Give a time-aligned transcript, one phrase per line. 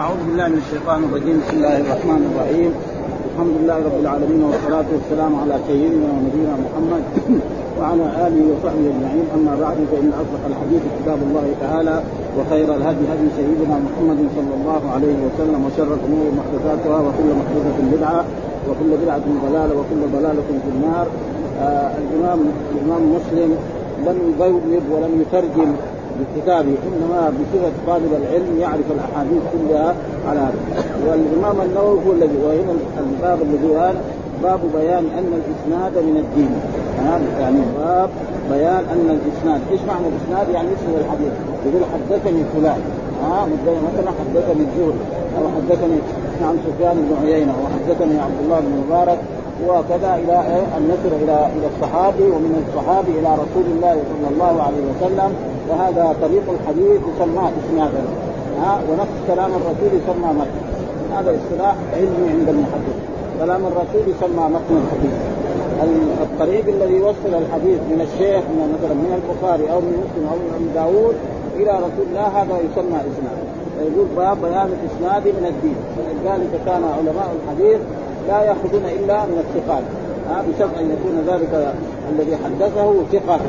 [0.00, 1.36] أعوذ بالله من الشيطان الرجيم.
[1.40, 2.70] بسم الله الرحمن الرحيم.
[3.30, 7.02] الحمد لله رب العالمين والصلاة والسلام على سيدنا ونبينا محمد
[7.78, 9.26] وعلى آله وصحبه أجمعين.
[9.36, 11.96] أما بعد فإن أصدق الحديث كتاب الله تعالى
[12.36, 18.20] وخير الهدي هدي سيدنا محمد صلى الله عليه وسلم وشر الأمور محدثاتها وكل محدثة بدعة
[18.68, 21.06] وكل بدعة ضلالة وكل ضلالة في النار.
[21.66, 22.40] آه الإمام
[22.72, 23.50] الإمام مسلم
[24.06, 25.70] لم يبوب ولم يترجم
[26.18, 29.94] بكتابه إنما بصفه طالب العلم يعرف الأحاديث كلها
[30.28, 30.60] على هذا.
[31.06, 34.00] والإمام النووي هو الذي وهنا الباب الذي هذا
[34.42, 36.52] باب بيان أن الإسناد من الدين.
[37.40, 38.10] يعني باب
[38.50, 39.60] بيان أن الإسناد.
[39.72, 41.32] إيش معنى الإسناد؟ يعني اسم الحديث؟
[41.66, 42.80] يقول حدثني فلان.
[43.22, 45.00] ها؟ مثلا حدثني الزهري
[45.38, 45.98] أو حدثني
[46.42, 49.18] عن سفيان بن عيينة وحدثني عبد الله بن مبارك
[49.68, 50.36] وكذا إلى
[50.78, 55.30] النسر إلى إلى الصحابي ومن الصحابي إلى رسول الله صلى الله عليه وسلم.
[55.68, 58.04] وهذا طريق الحديث يسمى اسنادا
[58.60, 60.62] ها ونفس كلام الرسول يسمى متن.
[61.16, 62.96] هذا اصطلاح علمي عند المحدث.
[63.40, 65.16] كلام الرسول يسمى متن الحديث.
[66.22, 70.70] الطريق الذي يوصل الحديث من الشيخ من مثلا من البخاري أو من مسلم أو من
[70.74, 71.16] داوود
[71.56, 73.38] إلى رسول الله هذا يسمى إسناد.
[73.74, 75.78] فيقول باب بيان الإسناد من الدين.
[75.96, 77.80] ولذلك كان علماء الحديث
[78.28, 79.82] لا يأخذون إلا من الثقات
[80.48, 81.74] بشرط أن يكون ذلك
[82.12, 83.40] الذي حدثه ثقه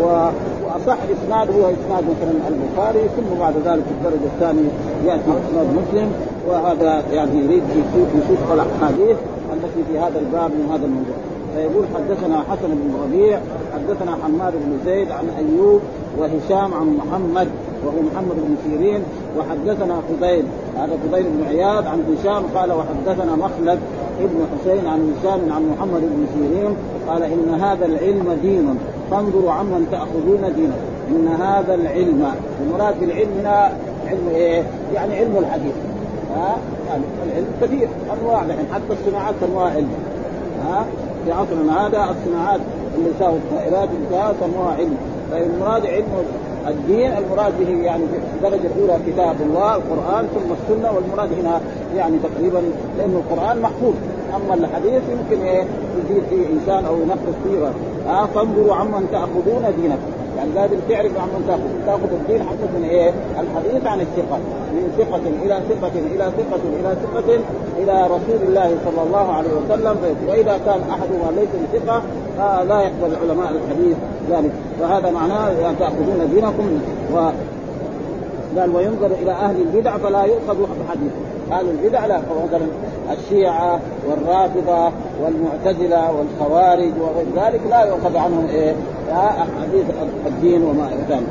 [0.00, 4.70] وأصح الاسناد هو إسناد مثلا البخاري ثم بعد ذلك في الدرجة الثانية
[5.06, 6.12] يأتي إسناد مسلم
[6.48, 7.62] وهذا يعني يريد
[7.96, 9.16] يشوف الأحاديث
[9.52, 11.16] التي في هذا الباب من هذا الموضوع.
[11.54, 13.40] فيقول حدثنا حسن بن ربيع
[13.74, 15.80] حدثنا حماد بن زيد عن أيوب
[16.18, 17.48] وهشام عن محمد
[17.86, 19.02] وهو محمد بن سيرين
[19.38, 20.44] وحدثنا فضيل
[20.78, 23.78] هذا فضيل بن عياض عن هشام قال وحدثنا مخلد
[24.20, 26.76] ابن حسين عن هشام عن محمد بن سيرين
[27.08, 28.78] قال إن هذا العلم دين
[29.10, 30.76] فانظروا عمن تأخذون دينه.
[31.10, 33.72] إن هذا العلم المراد بالعلم هنا
[34.06, 34.62] علم إيه؟
[34.94, 35.74] يعني علم الحديث.
[36.36, 36.56] ها؟
[36.88, 37.88] يعني العلم كثير
[38.20, 39.90] أنواع الحين حتى الصناعات أنواع علم.
[40.64, 40.84] ها؟
[41.24, 42.60] في عصرنا هذا الصناعات
[42.98, 44.96] اللي يساوي الطائرات اللي أنواع علم.
[45.30, 46.04] فالمراد علم
[46.68, 51.60] الدين المراد به يعني في الدرجه الأولى كتاب الله القرآن ثم السنة والمراد هنا
[51.96, 52.62] يعني تقريبا
[52.98, 53.94] لأنه القرآن محفوظ.
[54.36, 55.64] أما الحديث يمكن إيه
[55.98, 57.70] يزيد فيه إنسان أو ينقص فيه
[58.10, 60.21] آه فانظروا عمن تاخذون دينكم.
[60.42, 61.86] يعني لازم تعرف عمن تأخذ.
[61.86, 64.38] تأخذ الدين حتى من إيه؟ الحديث عن الثقة.
[64.72, 67.38] من ثقة إلى ثقة إلى ثقة إلى ثقة
[67.78, 69.96] إلى رسول الله صلى الله عليه وسلم.
[70.28, 72.02] وإذا كان أحدهما ليس بثقة
[72.40, 73.96] آه لا يقبل علماء الحديث
[74.30, 74.52] ذلك.
[74.80, 76.80] فهذا معناه تأخذون دينكم
[77.14, 77.30] و
[78.56, 81.12] قال وينظر إلى أهل البدع فلا يؤخذ بحديث.
[81.52, 82.66] أهل البدع لا مثلا
[83.12, 84.92] الشيعة والرافضة
[85.22, 88.74] والمعتزلة والخوارج وغير ذلك لا يؤخذ عنهم إيه؟
[89.60, 89.84] حديث
[90.26, 91.26] الدين وما إلى ذلك.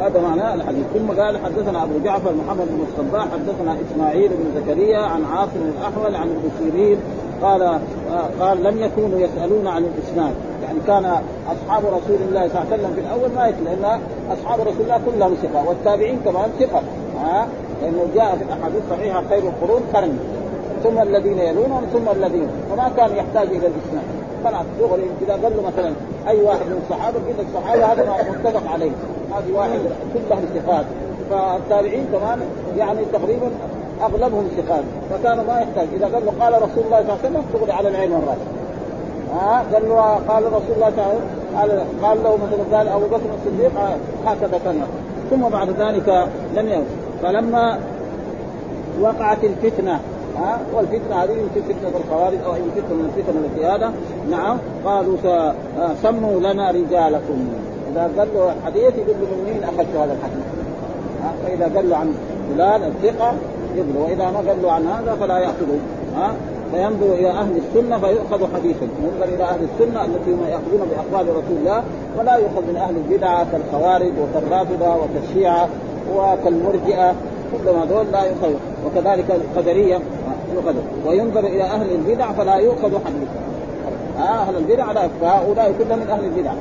[0.00, 0.84] هذا معناه الحديث.
[0.94, 6.14] ثم قال حدثنا أبو جعفر محمد بن الصباح حدثنا إسماعيل بن زكريا عن عاصم الأحول
[6.14, 6.96] عن ابن
[7.42, 7.80] قال
[8.40, 10.34] قال لم يكونوا يسألون عن الإسناد.
[10.62, 11.04] يعني كان
[11.48, 14.00] أصحاب رسول الله صلى الله عليه وسلم في الأول ما يسال لأن
[14.32, 16.82] أصحاب رسول الله كلهم ثقة والتابعين كمان ثقة.
[17.22, 17.46] ها؟
[17.82, 20.18] لأنه جاء في الأحاديث الصحيحه خير القرون قرني
[20.84, 22.48] ثم الذين يلونهم ثم الذين.
[22.70, 24.04] فما كان يحتاج إلى الإسناد.
[24.44, 25.92] خلاص دغري إذا قال له مثلا
[26.28, 28.90] أي واحد من الصحابة قلت الصحابه هذا ما متفق عليه.
[29.34, 29.80] هذه واحد
[30.14, 30.84] كلهم ثقات
[31.30, 32.38] فالتابعين كمان
[32.76, 33.50] يعني تقريبا
[34.02, 34.84] أغلبهم ثقات.
[35.10, 35.88] فكانوا ما يحتاج.
[35.96, 38.38] إذا قال له قال رسول الله صلى الله عليه وسلم تغري على العين والرأس.
[39.34, 41.20] ها؟ قال له قال رسول الله تعالى
[41.56, 41.70] قال
[42.02, 43.72] قال له مثلا قال أبو بكر الصديق
[44.26, 44.82] هكذا كان.
[45.30, 46.86] ثم بعد ذلك لم يوم
[47.22, 47.78] فلما
[49.00, 50.00] وقعت الفتنة
[50.38, 53.92] ها والفتنة هذه يمكن فتنة الخوارج أو أي فتنة من الفتن التي هذا
[54.30, 55.16] نعم قالوا
[56.02, 57.48] سموا لنا رجالكم.
[57.92, 60.44] إذا قال له الحديث يقول من مين أخذت هذا الحديث؟
[61.44, 62.14] فإذا قال له عن
[62.54, 63.32] فلان الثقة
[63.76, 65.78] يقبل وإذا ما قال له عن هذا فلا ياخذه
[66.16, 66.34] ها
[66.72, 68.86] فينظر إلى أهل السنة فيؤخذ حديثا.
[69.04, 71.82] ينظر إلى أهل السنة التي هم يأخذون بأقوال رسول الله
[72.18, 75.68] ولا يؤخذ من أهل البدعة كالخوارج وكالرافضة وكالشيعة.
[76.16, 77.14] وكالمرجئه
[77.52, 78.54] كلهم هذول لا يؤخذ
[78.86, 80.00] وكذلك القدرية
[80.54, 80.74] يؤخذ
[81.06, 83.40] وينظر إلى أهل البدع فلا يؤخذ حديثا
[84.18, 86.52] أهل البدع لا فهؤلاء كلهم من أهل البدع.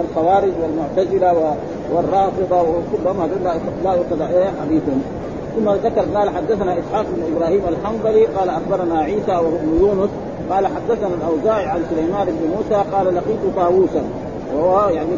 [0.00, 1.56] الخوارج والمعتزلة
[1.92, 4.22] والرافضة وكلهم هذول لا يؤخذ
[4.60, 5.02] حديثهم
[5.56, 10.10] ثم ذكر قال حدثنا إسحاق بن إبراهيم الحنظلي قال أخبرنا عيسى وابن يونس
[10.50, 14.02] قال حدثنا الأوزاعي عن سليمان بن موسى قال لقيت طاووسا.
[14.54, 15.10] وهو يعني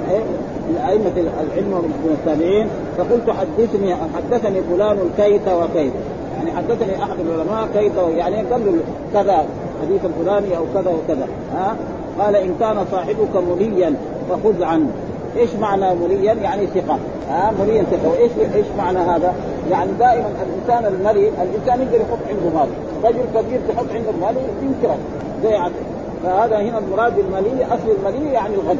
[0.69, 1.71] من ائمه العلم
[2.05, 2.69] من التابعين
[2.99, 5.93] فقلت حدثني حدثني فلان كيت وكيت.
[6.37, 8.73] يعني حدثني أحد العلماء كيت يعني قال له
[9.15, 9.47] كذا
[9.83, 11.27] حديث الفلاني أو كذا وكذا.
[11.55, 11.77] ها؟
[12.19, 13.95] قال إن كان صاحبك مليا
[14.31, 14.89] فخذ عنه.
[15.37, 16.99] إيش معنى مليا؟ يعني ثقة.
[17.31, 18.11] ها؟ مليا ثقة.
[18.11, 19.35] وايش إيش معنى هذا؟
[19.71, 22.69] يعني دائما الإنسان الملي الإنسان يقدر يحط عنده مال.
[23.05, 24.99] رجل كبير تحط عنده مال ينكرك
[25.43, 25.75] زي عدل
[26.23, 28.79] فهذا هنا المراد بالملي أصل الملي يعني الغني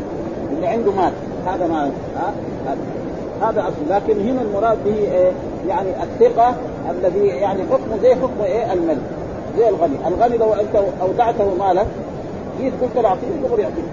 [0.53, 1.13] اللي عنده مال.
[1.47, 2.33] هذا ما ها؟
[3.43, 3.91] هذا أصل.
[3.91, 5.33] لكن هنا المراد به إيه؟
[5.69, 6.55] يعني الثقة
[6.91, 9.03] الذي يعني حكمه زي حكم إيه الملك
[9.59, 11.87] زي الغني، الغني لو أنت أودعته مالك
[12.61, 13.85] جيت قلت له أعطيه دغري يعطيك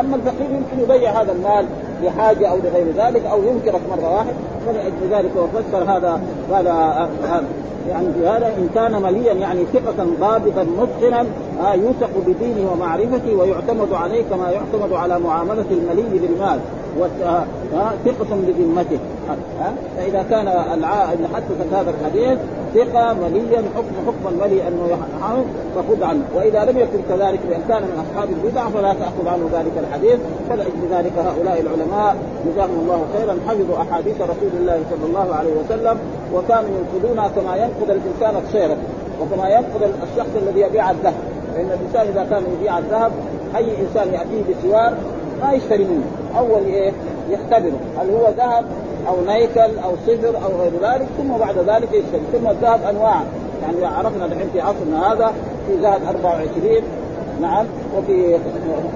[0.00, 1.66] أما الفقير يمكن يضيع هذا المال
[2.04, 4.34] لحاجه أو لغير ذلك أو ينكرك مرة واحدة
[4.66, 6.20] فلأجل ذلك وفسر هذا
[6.52, 7.08] هذا
[7.88, 11.26] يعني في هذا إن كان مليا يعني ثقة ضابطا متقنا
[11.64, 16.60] آه يوثق بدينه ومعرفته ويعتمد عليه كما يعتمد على معاملة الملي بالمال
[18.04, 18.98] ثقة بذمته.
[19.96, 21.12] فإذا كان الع...
[21.12, 22.38] اللي حدثت هذا الحديث
[22.74, 25.44] ثقة مليا حكم حكم الملي أنه يحرم
[25.76, 26.24] فخذ عنه.
[26.36, 30.18] وإذا لم يكن كذلك بأن كان من أصحاب البدع فلا تأخذ عنه ذلك الحديث.
[30.48, 33.34] فلأجل ذلك هؤلاء العلماء جزاهم الله خيرا.
[33.48, 35.98] حفظوا أحاديث رسول الله صلى الله عليه وسلم
[36.34, 38.76] وكانوا ينقذونها كما ينقذ الإنسان الصيرة
[39.20, 41.14] وكما ينقذ الشخص الذي يبيع الذهب.
[41.54, 43.12] فإن الإنسان إذا كان يبيع الذهب
[43.56, 44.94] أي إنسان يأتيه بسوار
[45.42, 46.04] ما يشتري منه.
[46.38, 46.92] أول إيه؟
[47.32, 47.80] يختبره.
[48.00, 48.64] هل هو ذهب
[49.08, 52.22] أو نيكل أو صفر أو غير ذلك ثم بعد ذلك يشتري.
[52.32, 53.22] ثم الذهب أنواع.
[53.62, 55.32] يعني عرفنا الحين في عصرنا هذا
[55.66, 56.82] في ذهب 24
[57.40, 57.66] نعم
[57.98, 58.38] وفي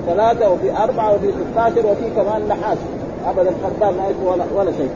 [0.06, 2.78] ثلاثة وفي أربعة وفي 16 وفي كمان نحاس.
[3.26, 4.90] أبدا خربان ما يسوى ولا, ولا شيء.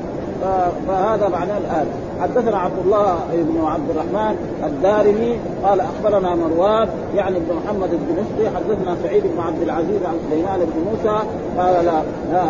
[0.86, 1.86] فهذا معناه الآن.
[2.20, 8.96] حدثنا عبد الله بن عبد الرحمن الدارمي قال أخبرنا مروان يعني بن محمد الدمشقي حدثنا
[9.02, 11.18] سعيد بن عبد العزيز عن سليمان بن موسى
[11.58, 12.02] قال لا,
[12.32, 12.44] لا.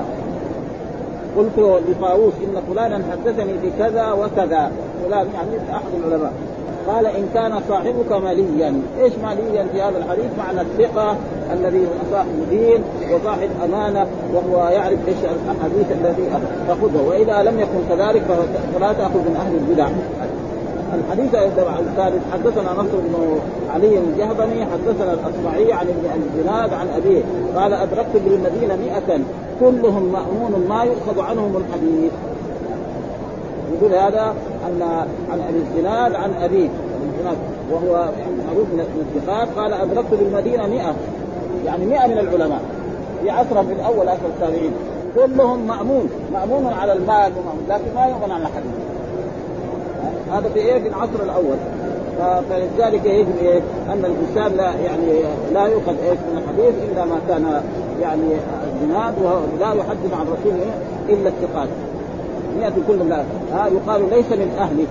[1.38, 4.70] قلت لطاووس إن فلانا حدثني بكذا وكذا
[5.04, 6.32] فلان يعني أحد العلماء
[6.88, 11.16] قال إن كان صاحبك ماليا، إيش ماليا في هذا الحديث؟ معنى الثقة
[11.52, 12.82] الذي صاحب دين
[13.12, 16.22] وصاحب أمانة وهو يعرف إيش الأحاديث التي
[16.68, 18.22] تاخذها، وإذا لم يكن كذلك
[18.74, 19.88] فلا تأخذ من أهل البدع.
[20.94, 23.38] الحديث الثالث حدثنا نصر بن
[23.74, 27.22] علي الجهضمي حدثنا الأصبعي عن ابن الزناد عن أبيه
[27.56, 29.20] قال أدركت بالمدينة مئة
[29.60, 32.12] كلهم مأمون ما يؤخذ عنهم الحديث.
[33.72, 34.34] يقول هذا
[34.66, 34.82] أن
[35.30, 36.68] عن أبي الزناد عن أبيه.
[37.72, 38.08] وهو
[38.46, 40.94] معروف من الثقات قال أدركت بالمدينة 100
[41.66, 42.60] يعني 100 من العلماء
[43.22, 44.72] في عصر من اول عصر التابعين.
[45.14, 47.32] كلهم مأمون مأمون على المال
[47.68, 48.87] لكن ما يغنى عن الحديث
[50.32, 51.56] هذا في إيه؟ في العصر الأول.
[52.50, 53.60] فلذلك يجب إيه؟
[53.92, 55.22] أن الإنسان لا يعني
[55.52, 57.62] لا يؤخذ إيش من الحديث إلا ما كان
[58.00, 58.30] يعني
[58.82, 60.70] جناد ولا يحدث عن رسوله
[61.08, 61.68] إلا الثقات.
[62.60, 63.26] يأتي كل الناس.
[63.52, 64.86] ها يقال ليس من أهله.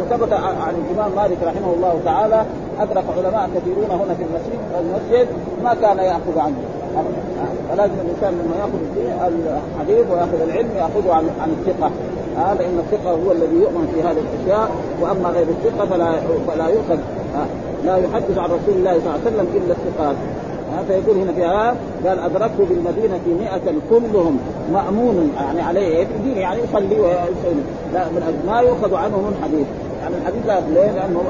[0.00, 2.44] وثبت عن الإمام مالك رحمه الله تعالى
[2.80, 5.28] أدرك علماء كثيرون هنا في المسجد المسجد
[5.64, 6.56] ما كان يأخذ عنه.
[7.68, 8.80] فلازم الإنسان لما يأخذ
[9.76, 11.90] الحديث ويأخذ العلم يأخذه عن عن الثقة.
[12.38, 14.70] آه لأن الثقة هو الذي يؤمن في هذه الأشياء
[15.02, 16.12] وأما غير الثقة فلا
[16.48, 16.98] فلا يؤخذ.
[17.36, 17.46] آه
[17.84, 20.16] لا يحدث عن رسول الله صلى الله عليه وسلم إلا الثقات.
[20.88, 21.74] فيقول هنا فيها
[22.06, 24.38] قال أدركت بالمدينة مئة كلهم
[24.72, 27.62] مأمون يعني عليه في يعني يصلي ويصلي
[27.94, 28.04] لا
[28.46, 29.66] ما يؤخذ عنه من حديث
[30.08, 31.22] يعني الحديث لا؟ لأنه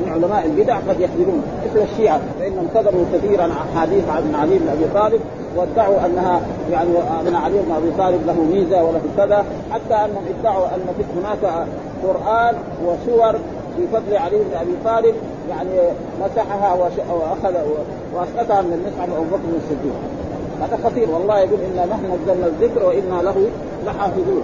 [0.00, 4.84] من علماء البدع قد يكذبون مثل الشيعة فإنهم كذبوا كثيرا أحاديث عن علي بن أبي
[4.94, 5.20] طالب
[5.56, 6.40] وادعوا أنها
[6.70, 6.90] يعني
[7.28, 10.80] ان علي بن أبي طالب له ميزة وله كذا حتى أنهم ادعوا أن
[11.16, 11.66] هناك
[12.02, 12.54] قرآن
[12.84, 13.32] وسور
[13.76, 15.14] في فضل علي بن أبي طالب
[15.50, 15.70] يعني
[16.24, 17.54] مسحها واخذ
[18.14, 19.94] وأسقطها من المصحف أبو بكر الصديق
[20.60, 23.46] هذا خطير والله يقول انا نحن نزلنا الذكر وإنا له
[23.86, 24.42] لحافظون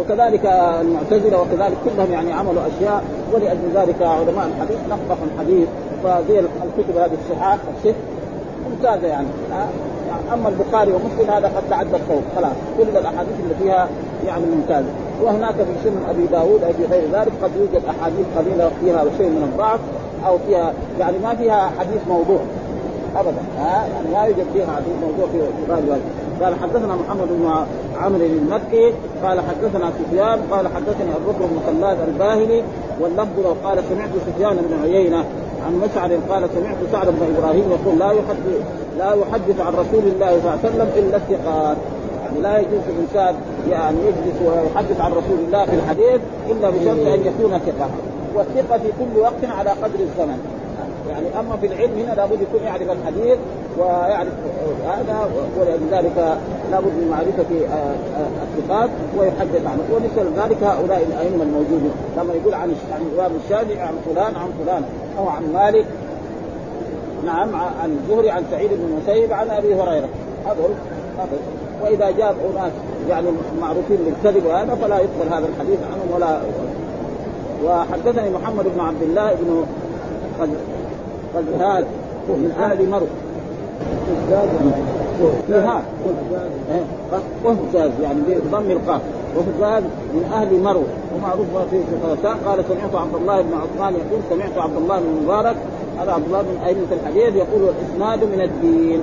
[0.00, 0.46] وكذلك
[0.80, 5.68] المعتزلة وكذلك كلهم يعني عملوا أشياء ولأجل ذلك علماء الحديث نقبحوا الحديث
[6.04, 7.96] فزي الكتب هذه الصحاح الست
[8.70, 9.26] ممتازه يعني
[10.32, 13.88] أما البخاري ومسلم هذا قد تعدى الصوت خلاص كل الأحاديث اللي فيها
[14.26, 14.88] يعني ممتازة.
[15.22, 19.28] وهناك في سنن أبي داود أو في غير ذلك قد يوجد أحاديث قليلة فيها شيء
[19.28, 19.80] من الضعف
[20.26, 22.40] أو فيها يعني ما فيها حديث موضوع.
[23.20, 23.42] ابدا.
[23.58, 26.00] ها؟ يعني لا يوجد فيها حديث موضوع في ذلك
[26.42, 27.50] قال حدثنا محمد بن
[28.00, 28.92] عمرو المكي
[29.24, 32.62] قال حدثنا سفيان قال حدثني أبو بكر بن خلاد الباهلي
[33.00, 35.24] واللفظ لو قال سمعت سفيان بن عيينة
[35.66, 38.62] عن مسعد قال سمعت سعد بن إبراهيم يقول لا يحدث
[38.98, 41.76] لا يحدث عن رسول الله صلى الله عليه وسلم إلا الثقات.
[42.24, 43.34] يعني لا يجوز الإنسان
[43.70, 46.20] يعني يجلس ويحدث عن رسول الله في الحديث
[46.50, 47.88] إلا بشرط أن يكون ثقة.
[48.34, 50.55] والثقة في كل وقت على قدر الزمن.
[51.10, 53.38] يعني أما في العلم هنا لابد يكون يعرف الحديث
[53.78, 54.32] ويعرف
[54.86, 55.28] هذا
[55.60, 56.38] ولذلك
[56.70, 59.82] لابد من معرفة آه، آه، الثقات ويحدث عنه.
[59.92, 61.92] ومثل ذلك هؤلاء الأئمة الموجودين.
[62.16, 64.82] لما يقول عن عن الامام الشافعي عن فلان عن فلان
[65.18, 65.86] أو عن مالك.
[67.26, 70.08] نعم عن الزهري عن سعيد بن المسيب عن أبي هريرة.
[70.46, 70.70] هذول
[71.82, 72.72] وإذا جاء أناس
[73.08, 73.26] يعني
[73.60, 76.40] معروفين بالكذب وهذا فلا يقبل هذا الحديث عنهم ولا
[77.64, 79.64] وحدثني محمد بن عبد الله بن
[81.36, 81.86] قد قد
[82.28, 83.06] من أهل مرو
[87.44, 89.00] قهزاز يعني بضم القاف.
[89.36, 89.82] وهزاز
[90.14, 90.82] من أهل مرو
[91.14, 95.56] ومعروف في خراسان قال سمعت عبد الله بن عثمان يقول سمعت عبد الله بن مبارك.
[95.98, 99.00] هذا عبد الله بن أئمة الحديث يقول الإسناد من الدين.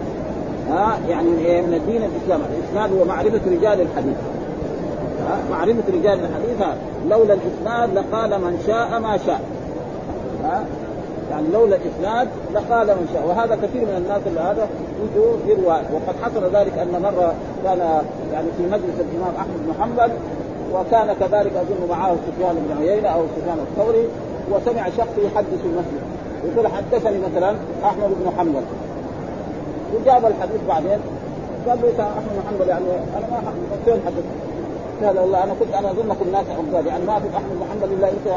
[0.70, 1.30] ها؟ يعني
[1.62, 2.42] من الدين الإسلام.
[2.42, 4.18] الإسناد هو معرفة رجال الحديث.
[5.52, 6.68] معرفة رجال الحديث.
[7.10, 9.42] لولا الإسناد لقال من شاء ما شاء.
[11.34, 13.24] يعني لولا الاسناد لقال من شاء.
[13.28, 14.68] وهذا كثير من الناس اللي هذا
[15.04, 17.80] يجوا يروى وقد حصل ذلك أن مرة كان
[18.34, 20.12] يعني في مجلس الإمام أحمد بن حنبل
[20.74, 24.08] وكان كذلك أظن معه سفيان بن عيينة أو سفيان الثوري
[24.52, 26.04] وسمع شخص يحدث المسجد.
[26.46, 28.64] يقول حدثني مثلا أحمد بن حنبل.
[29.96, 31.00] وجاب الحديث بعدين.
[31.68, 32.86] قال له أحمد بن حنبل يعني
[33.18, 33.54] أنا ما
[33.86, 34.24] فين حدث
[35.04, 38.10] قال والله أنا كنت أنا أظنكم ناس عباد يعني ما في أحمد بن حنبل إلا
[38.10, 38.28] أنت.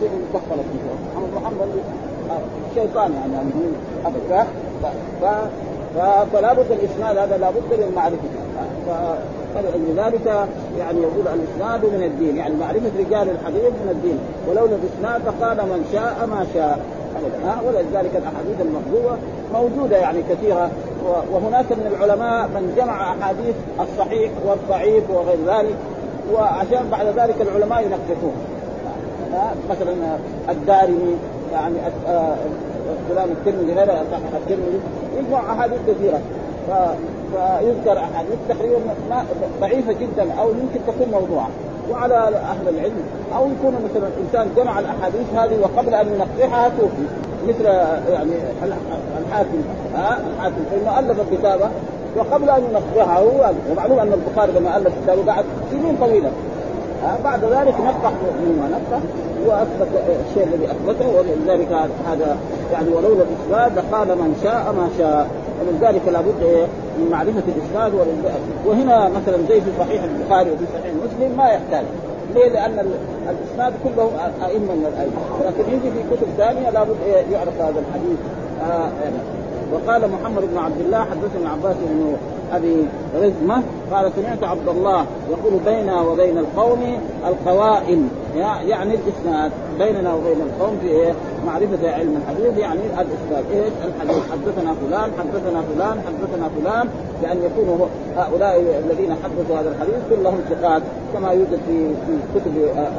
[0.00, 0.82] شيء مكفل فيه.
[1.16, 1.68] احمد بن حنبل
[2.74, 3.50] شيطان يعني, يعني
[4.06, 4.46] ابدا
[6.32, 8.40] فلا بد الاسناد هذا لا بد من معرفته.
[9.54, 10.26] فلذلك
[10.78, 14.18] يعني يقول الإسناد من الدين يعني معرفة رجال الحديث من الدين.
[14.48, 16.80] ولولا الإسناد فقال من شاء ما شاء.
[17.16, 19.16] ابدا ولذلك الأحاديث المكذوبه
[19.54, 20.70] موجودة يعني كثيرة.
[21.32, 25.76] وهناك من العلماء من جمع أحاديث الصحيح والضعيف وغير ذلك.
[26.34, 28.34] وعشان بعد ذلك العلماء ينقحون
[29.70, 29.94] مثلا
[30.48, 31.16] الدارمي
[31.52, 31.74] يعني
[33.08, 33.90] فلان الترمذي غير
[34.36, 34.80] الترمذي
[35.18, 36.20] يجمع أحاديث كثيرة.
[37.32, 38.78] فيذكر أحاديث تقريبا
[39.60, 41.48] ضعيفة جدا أو يمكن تكون موضوعة.
[41.90, 43.02] وعلى أهل العلم
[43.36, 47.06] أو يكون مثلا إنسان جمع الأحاديث هذه وقبل أن ينقحها توفي.
[47.48, 47.64] مثل
[48.12, 48.32] يعني
[49.20, 49.58] الحاكم
[49.94, 51.68] ها الحاكم فإنه ألف كتابه
[52.16, 56.30] وقبل أن ينقحها هو ومعلوم أن البخاري لما ألف كتابه بعد سنين طويلة.
[57.24, 58.12] بعد ذلك نقح
[58.46, 59.00] مما نقح
[59.46, 59.88] واثبت
[60.28, 61.68] الشيء الذي أثبته ولذلك
[62.10, 62.36] هذا
[62.72, 65.28] يعني ولولا الاسناد لقال من شاء ما شاء.
[65.60, 67.92] ولذلك لابد من معرفة الاسناد
[68.66, 71.84] وهنا مثلا زي في صحيح البخاري وفي صحيح مسلم ما يحتاج.
[72.34, 72.86] ليه؟ لأن
[73.30, 74.10] الاسناد كلهم
[74.44, 75.20] أئمة من الأئمة.
[75.46, 76.96] لكن يجي في كتب ثانية لابد
[77.32, 78.18] يعرف هذا الحديث.
[78.62, 79.16] آه يعني.
[79.72, 82.16] وقال محمد بن عبد الله حدثنا عباس بن
[82.52, 82.86] أبي
[83.16, 83.62] رزمة
[83.92, 88.08] قال سمعت عبد الله يقول بيننا وبين القوم القوائم.
[88.36, 89.52] يعني الإسناد.
[89.78, 91.12] بيننا وبين القوم في إيه؟
[91.46, 93.44] معرفة علم الحديث يعني الإسناد.
[93.52, 94.22] إيش؟ الحديث.
[94.32, 96.88] حدثنا فلان حدثنا فلان حدثنا فلان.
[97.22, 97.86] بأن يكونوا
[98.16, 102.52] هؤلاء الذين حدثوا هذا الحديث كلهم ثقات كما يوجد في في كتب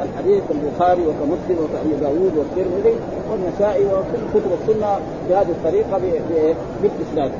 [0.04, 2.96] الحديث البخاري وكمسلم وكأبي داوود والترمذي
[3.30, 6.00] والنسائي وكل كتب السنة بهذه الطريقة
[6.82, 7.30] بالإسناد.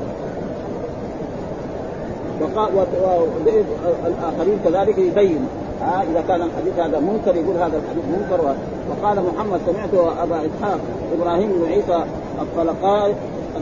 [4.05, 5.49] والاخرين كذلك يبين.
[5.81, 8.55] ها إذا كان الحديث هذا منكر يقول هذا الحديث منكر.
[8.91, 10.79] وقال محمد سمعت أبا إسحاق
[11.19, 12.05] إبراهيم بن عيسى
[12.41, 13.15] الطلقاء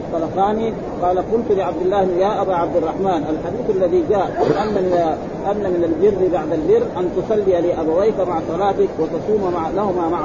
[0.07, 4.27] الطلقاني قال قلت لعبد الله يا أبا عبد الرحمن الحديث الذي جاء
[4.61, 5.17] أن من
[5.51, 10.19] أن من البر بعد البر أن تصلي لأبويك مع صلاتك وتصوم مع لهما مع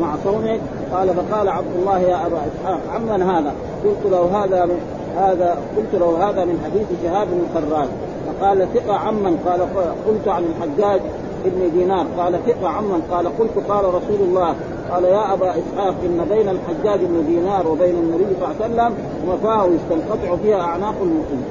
[0.00, 0.60] مع صومك.
[0.92, 3.52] قال فقال عبد الله يا أبا إسحاق عمن هذا؟
[3.84, 4.80] قلت له هذا من
[5.16, 7.88] هذا قلت له هذا من حديث شهاب بن قران
[8.26, 9.60] فقال ثقة عمن؟ قال
[10.06, 11.00] قلت عن الحجاج
[11.44, 12.06] ابن دينار.
[12.18, 14.54] قال ثقة عمن؟ قال قلت قال رسول الله
[14.90, 18.94] قال يا أبا إسحاق إن بين الحجاج بن دينار وبين النبي صلى الله عليه وسلم
[19.28, 21.44] وفاه يستنقطع فيها أعناق المسلمين.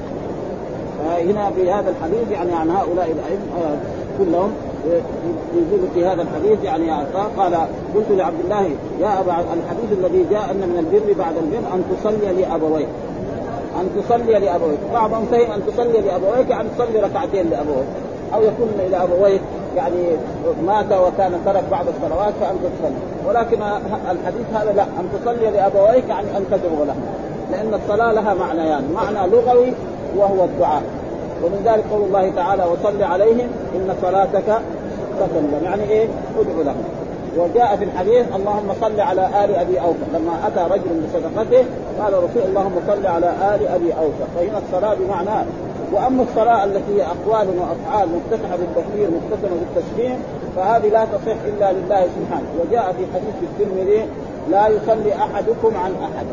[1.08, 3.79] هنا في هذا الحديث يعني عن هؤلاء الأئمة
[4.17, 4.51] كلهم
[5.56, 6.91] يجوز في هذا الحديث يعني
[7.38, 7.53] قال
[7.96, 12.41] قلت لعبد الله يا أبا الحديث الذي جاء أن من البر بعد البر أن تصلي
[12.41, 12.88] لأبويك.
[13.82, 14.79] أن تصلي لأبويك.
[14.94, 17.88] بعضهم فهم أن تصلي لأبويك يعني تصلي ركعتين لأبويك.
[18.34, 19.41] أو يكون إلى ابويك
[19.77, 20.03] يعني
[20.65, 22.96] مات وكان ترك بعض الصلوات فانت تصلي.
[23.27, 23.62] ولكن
[24.12, 27.01] الحديث هذا لا أن تصلي لأبويك يعني أن تدعو لهم
[27.51, 29.74] لأن الصلاة لها معنيان يعني معنى لغوي
[30.17, 30.81] وهو الدعاء.
[31.43, 34.62] ومن ذلك قول الله تعالى وصل عليهم إن صلاتك
[35.19, 36.07] سكن يعني إيه؟
[36.39, 36.84] ادعو لهم.
[37.38, 40.00] وجاء في الحديث اللهم صل على آل أبي أوفى.
[40.13, 41.65] لما أتى رجل بصدقته
[42.00, 44.25] قال رسول اللهم صل على آل أبي أوفى.
[44.36, 45.46] فهنا الصلاة بمعنى
[45.94, 50.20] وأما الصلاة التي هي أقوال وأفعال مفتتحه بالتكبير مختتمه بالتسليم
[50.56, 52.48] فهذه لا تصح إلا لله سبحانه.
[52.62, 54.06] وجاء في حديث الترمذي
[54.51, 56.25] لا يصلي أحدكم عن أحد.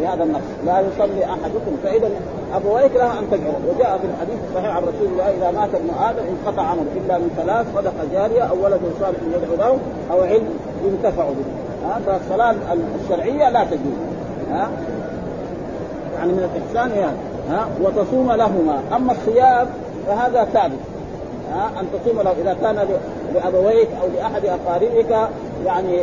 [0.00, 1.76] بهذا النص لا يصلي أحدكم.
[1.84, 2.10] فإذا
[2.54, 6.22] ابويك لها أن تدعو وجاء في الحديث الصحيح عن رسول الله إذا مات ابن آدم
[6.28, 9.78] انقطع عمله إلا من ثلاث صدقة جارية أو ولد صالح يدعو له
[10.10, 10.48] أو علم
[10.84, 11.88] ينتفع به.
[11.88, 12.54] ها فالصلاة
[13.04, 13.98] الشرعية لا تجوز.
[14.50, 14.70] ها
[16.18, 17.16] يعني من الإحسان يعني
[17.48, 18.82] ها وتصوم لهما.
[18.96, 19.66] أما الصيام
[20.06, 20.78] فهذا ثابت.
[21.52, 22.88] ها أن تصوم له إذا كان
[23.34, 25.28] لأبويك أو لأحد أقاربك
[25.66, 26.00] يعني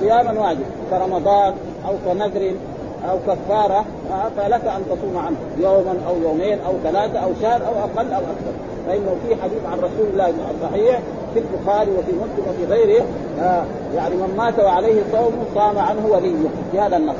[0.00, 1.54] صياما واجب كرمضان
[1.88, 2.52] أو كنذر
[3.10, 3.84] أو كفارة
[4.36, 5.36] فلك أن تصوم عنه.
[5.58, 8.52] يوما أو يومين أو ثلاثة أو شهر أو أقل أو أكثر.
[8.86, 11.00] فإنه في حديث عن رسول الله الصحيح
[11.34, 13.04] في البخاري وفي مسلم وفي غيره
[13.96, 17.16] يعني من مات وعليه صوم صام عنه وليه في هذا النص.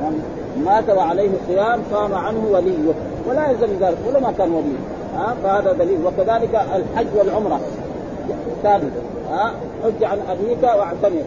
[0.00, 0.22] من
[0.64, 2.92] مات وعليه صيام صام عنه وليه.
[3.28, 4.76] ولا يلزم ذلك ولا ما كان ولي.
[5.16, 5.98] آه فهذا دليل.
[6.06, 7.60] وكذلك الحج والعمرة.
[8.62, 8.92] ثابت.
[9.30, 9.50] آه
[9.84, 11.22] حج عن أبيك واعتمر.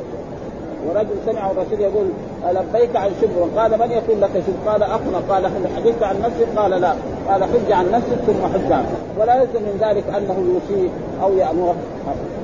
[0.87, 2.07] ورجل سمع الرسول يقول
[2.45, 5.17] لبيك عن شبر؟ قال من يقول لك شبر؟ قال أخنا.
[5.29, 6.93] قال حدثت عن نفسك؟ قال لا.
[7.29, 10.89] قال حج عن نفسك ثم حج عنه ولا يلزم من ذلك أنه يوصيه
[11.23, 11.75] أو يامره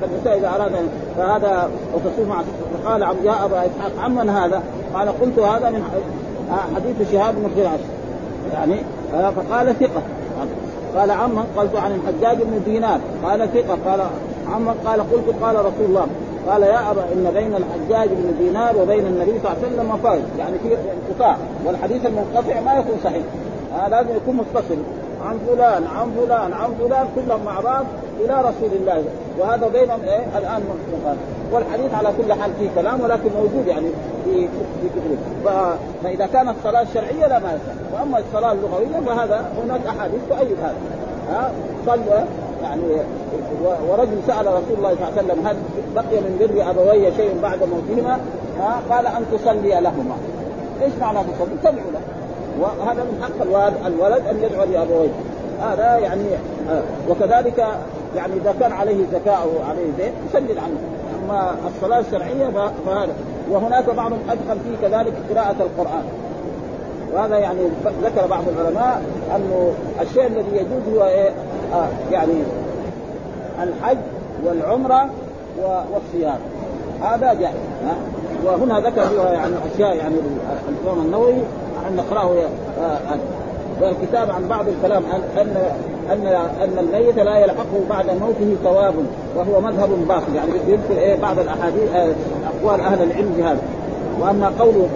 [0.00, 0.72] فالانسان إذا أراد
[1.16, 2.42] فهذا وتصوم مع
[2.84, 4.62] فقال يا أبا إسحاق عمن هذا؟
[4.94, 5.82] قال قلت هذا من
[6.50, 7.80] حديث شهاب بن خراش
[8.52, 8.76] يعني
[9.12, 10.02] فقال ثقة.
[10.96, 13.00] قال عمن قلت عن الحجاج بن دينار.
[13.24, 13.78] قال ثقة.
[13.86, 14.00] قال
[14.52, 16.06] عمن قال قلت قال رسول الله.
[16.48, 20.20] قال يا أبا إن بين الحجاج بن دينار وبين النبي صلى الله عليه وسلم مفاز
[20.38, 20.76] يعني في
[21.08, 21.36] انقطاع.
[21.66, 23.22] والحديث المنقطع ما يكون صحيح.
[23.74, 24.76] آه لازم يكون متصل
[25.26, 27.84] عن فلان عن فلان عن فلان كلهم مع بعض
[28.20, 29.04] إلى رسول الله
[29.38, 31.16] وهذا بينهم إيه الآن مقال
[31.52, 33.86] والحديث على كل حال فيه كلام ولكن موجود يعني
[34.24, 34.48] في
[34.80, 35.18] في كتب
[36.04, 40.76] فإذا كانت الصلاة الشرعية لا ما يصح وأما الصلاة اللغوية فهذا هناك أحاديث تؤيد هذا
[41.30, 41.50] ها
[41.86, 42.24] صلى
[42.62, 42.82] يعني
[43.88, 45.56] ورجل سأل رسول الله صلى الله عليه وسلم هل
[45.94, 48.18] بقي من بر أبوي شيء بعد موتهما؟
[48.90, 50.16] قال أن تصلي لهما.
[50.82, 52.15] إيش معنى تصلي؟ تدعو له.
[52.60, 53.42] وهذا من حق
[53.86, 55.08] الولد, أن يدعو لأبويه.
[55.62, 56.24] هذا يعني
[56.70, 57.66] آه وكذلك
[58.16, 60.78] يعني إذا كان عليه زكاة أو عليه زين يسدد عنه.
[61.24, 62.48] أما الصلاة الشرعية
[62.86, 63.12] فهذا
[63.50, 66.04] وهناك بعضهم أدخل فيه كذلك قراءة القرآن.
[67.14, 67.60] وهذا يعني
[68.02, 69.02] ذكر بعض العلماء
[69.36, 71.30] انه الشيء الذي يجوز هو إيه؟
[71.74, 72.34] آه يعني
[73.62, 73.98] الحج
[74.44, 75.10] والعمرة
[75.64, 76.38] والصيام
[77.02, 77.96] هذا جائز ها
[78.44, 80.14] وهنا ذكر فيها يعني أشياء يعني
[80.68, 81.34] الإمام النووي
[81.88, 82.34] أن نقرأه
[82.80, 83.18] آه
[83.80, 85.02] والكتاب عن بعض الكلام
[85.36, 85.56] ان
[86.12, 86.26] ان
[86.62, 88.94] أن الميت لا يلحقه بعد موته ثواب
[89.36, 90.34] وهو مذهب باطل.
[90.34, 92.12] يعني يذكر إيه بعض الأحاديث آه
[92.46, 93.60] أقوال أهل العلم بهذا.
[94.20, 94.88] وأما قوله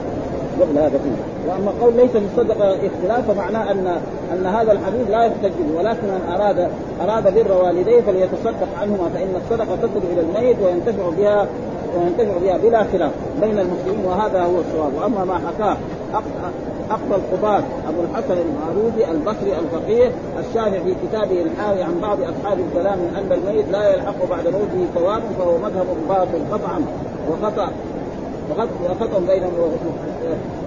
[0.61, 1.51] قبل هذا فيه.
[1.51, 4.01] وأما قول ليس في الصدقه اختلاف فمعناه ان
[4.33, 6.69] أن هذا الحديث لا يحتج به ولكن من اراد
[7.01, 11.47] أراد بر والديه فليتصدق عنهما فإن الصدقة تصل إلى الميت وينتفع بها
[11.97, 14.93] وينتفع بها بلا خلاف بين المسلمين وهذا هو الصواب.
[14.95, 15.77] وأما ما حكاه
[16.91, 22.99] أقصى القضاة أبو الحسن المعروفي البصري الفقيه الشافعي في كتابه الحاوي عن بعض أصحاب الكلام
[23.17, 26.81] أن الميت لا يلحق بعد موته ثواب فهو مذهب باطل قطعا
[27.31, 27.71] وخطأ
[28.85, 29.43] وخطأ بين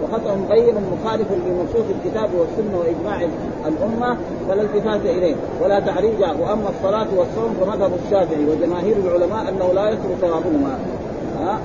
[0.03, 3.27] وخطأ بين مخالف لنصوص الكتاب والسنة وإجماع
[3.67, 4.17] الأمة
[4.49, 10.09] فلا التفات إليه ولا تعريج وأما الصلاة والصوم فمذهب الشافعي وجماهير العلماء أنه لا يصل
[10.21, 10.79] ثوابهما.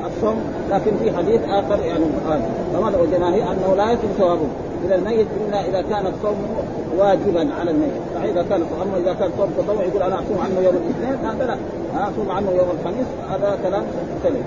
[0.07, 0.37] الصوم
[0.71, 2.41] لكن في حديث آخر يعني قال
[2.73, 4.49] فمذهب الجماهير أنه لا يصل ثوابه.
[4.87, 6.37] إلى الميت إلا إذا كان الصوم
[6.99, 7.93] واجبا على الميت.
[8.15, 11.57] فإذا كان أما إذا كان صوم تطوع يقول أنا أصوم عنه يوم الاثنين هذا لا.
[12.09, 13.83] أصوم عنه يوم الخميس هذا كلام
[14.23, 14.45] سليم.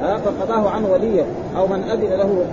[0.00, 1.24] فقضاه عن وليه.
[1.56, 2.44] أو من أذن له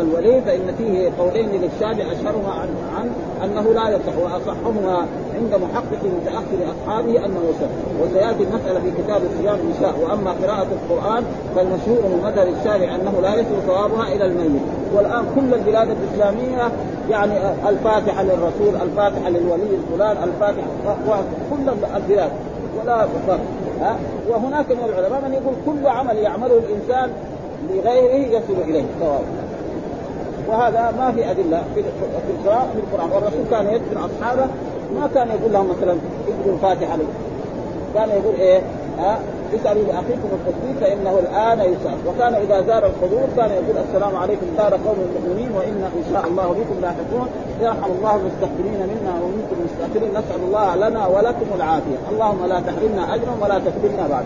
[0.00, 3.10] الولي فإن فيه قولين للشافعي اشهرهما عن, عن
[3.44, 7.70] أنه لا يصح وأصحهما عند محقق متأخر أصحابه أنه يصح.
[8.02, 11.24] وسيأتي المسألة في كتاب الصيام ان شاء وأما قراءة القرآن
[11.56, 14.62] فالمشهور من مذهب الشافعي أنه لا يصل ثوابها إلى الميت.
[14.94, 16.72] والآن كل البلاد الإسلامية
[17.10, 17.32] يعني
[17.68, 20.96] الفاتحة للرسول الفاتحة للولي الفلان الفاتحة
[21.50, 22.30] كل البلاد.
[22.82, 23.06] ولا
[23.80, 23.96] ها
[24.28, 27.10] وهناك من العلماء من يقول كل عمل يعمله الإنسان
[27.70, 28.84] لغيره يصل إليه.
[29.00, 29.22] ثواب
[30.48, 31.80] وهذا ما في أدلة في
[32.30, 33.10] القران في القرآن.
[33.10, 34.46] والرسول كان يدفن أصحابه
[34.94, 35.96] ما كان يقول لهم مثلا
[36.28, 36.98] اقروا الفاتحة
[37.94, 38.60] كان يقول إيه؟
[38.98, 39.18] ها
[39.56, 41.98] اسالوا لاخيكم التثبيت فإنه الآن يسأل.
[42.08, 46.48] وكان إذا زار القبور كان يقول السلام عليكم دار قوم المؤمنين وإنا إن شاء الله
[46.58, 47.28] بكم لاحقون.
[47.60, 51.98] يرحم الله المستقبلين منا ومنكم المستاخرين نسأل الله لنا ولكم العافية.
[52.12, 54.24] اللهم لا تحرمنا أجرا ولا تفتنا بعد.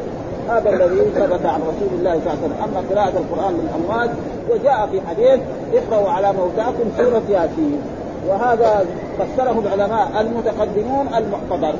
[0.48, 2.58] هذا الذي ثبت عن رسول الله صلى الله عليه وسلم.
[2.64, 4.10] أما قراءة القرآن للاموات
[4.50, 5.40] وجاء في حديث
[5.74, 7.80] اقرأوا على موتاكم سورة ياسين.
[8.28, 8.86] وهذا
[9.18, 11.74] فسره العلماء المتقدمون المحتضر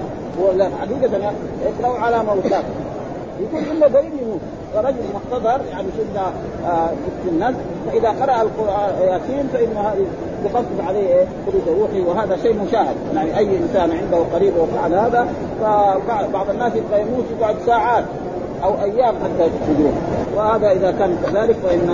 [0.80, 1.32] حقيقة
[1.66, 2.74] اقرأوا على موتاكم.
[3.40, 4.40] يكون الا قريب يموت.
[4.74, 6.26] فرجل محتضر يعني شفنا
[6.66, 6.88] آه
[7.24, 7.54] في الناس
[7.86, 10.06] فإذا قرأ القرآن ياسين فان هذه
[10.44, 11.26] يخفف عليه إيه؟
[11.80, 12.96] روحي وهذا شيء مشاهد.
[13.14, 15.26] يعني أي إنسان عنده قريب وفعل هذا
[15.60, 18.04] فبعض الناس يبقى يموت يقعد ساعات
[18.64, 19.92] أو أيام حتى يخرج
[20.36, 21.90] وهذا إذا كان كذلك فإن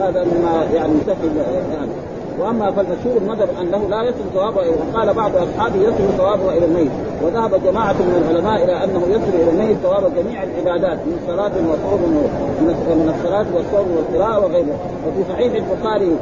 [0.00, 0.92] هذا مما يعني
[1.74, 1.92] يعني
[2.38, 6.90] وأما فالمشهور المذهب أنه لا يصل ثوابه وقال بعض أصحابه يصل ثوابه إلى الميت.
[7.22, 12.02] وذهب جماعة من العلماء إلى أنه يصل إلى الميت ثواب جميع العبادات من صلاه وصوم
[13.00, 16.16] من الصلاة والصوم والقراءة وغيره وفي صحيح البخاري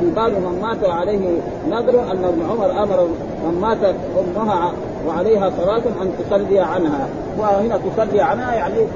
[0.00, 1.28] في باب من مات عليه
[1.70, 3.08] نذر أن ابن عمر أمر
[3.44, 4.72] من مات أمها
[5.06, 7.08] وعليها صلاة أن تصلي عنها.
[7.38, 8.86] وهنا تصلي عنها يعني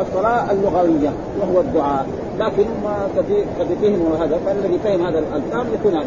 [0.00, 2.06] الصلاة اللغوية وهو الدعاء.
[2.38, 2.92] لكن هم
[3.60, 6.00] قد فهموا هذا فالذي فهم هذا الكلام يكون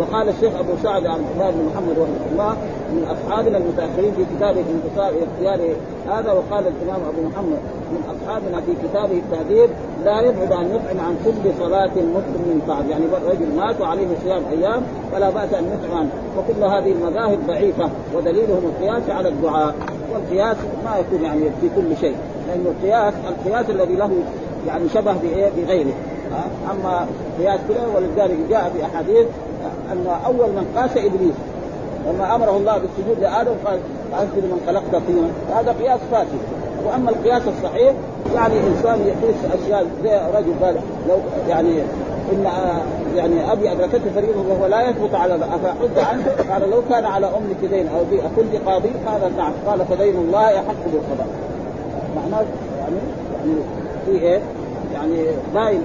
[0.00, 2.56] وقال الشيخ أبو سعد عبد الله بن محمد رحمه الله
[2.92, 5.74] من اصحابنا المتأخرين في كتابه انتصار اختيار
[6.08, 7.58] هذا وقال الإمام أبو محمد
[7.92, 9.70] من أصحابنا في كتابه التهذيب
[10.04, 12.88] لا يبعد ان يطعم عن كل صلاة مسلم من بعد.
[12.88, 14.82] يعني رجل مات وعليه صيام أيام
[15.12, 16.08] فلا بأس أن يطعم
[16.38, 19.74] وكل هذه المذاهب ضعيفة ودليلهم القياس على الدعاء.
[20.12, 22.16] والقياس ما يكون يعني في كل شيء
[22.48, 24.10] لأن القياس القياس الذي له
[24.66, 25.14] يعني شبه
[25.56, 25.94] بغيره.
[26.70, 27.06] أما
[27.38, 29.26] قياس كذا ولذلك جاء في أحاديث
[29.92, 31.34] أن أول من قاس إبليس
[32.06, 33.78] لما أمره الله بالسجود لآدم قال
[34.14, 36.40] أسجد من خلقت طينا هذا قياس فاسد
[36.86, 37.94] وأما القياس الصحيح
[38.34, 40.74] يعني إنسان يقيس أشياء زي رجل قال
[41.08, 41.16] لو
[41.48, 41.82] يعني
[42.32, 42.46] إن
[43.16, 47.70] يعني أبي أدركته فريضة وهو لا يثبت على افاحد عنه؟ قال لو كان على أمك
[47.70, 48.00] دين أو
[48.36, 49.52] كل قاضي؟ قال نعم.
[49.66, 51.28] قال فدين الله يحق بالقضاء.
[52.16, 52.44] معناه
[52.80, 52.96] يعني
[53.38, 53.60] يعني
[54.06, 54.40] في إيه؟
[54.94, 55.82] يعني باين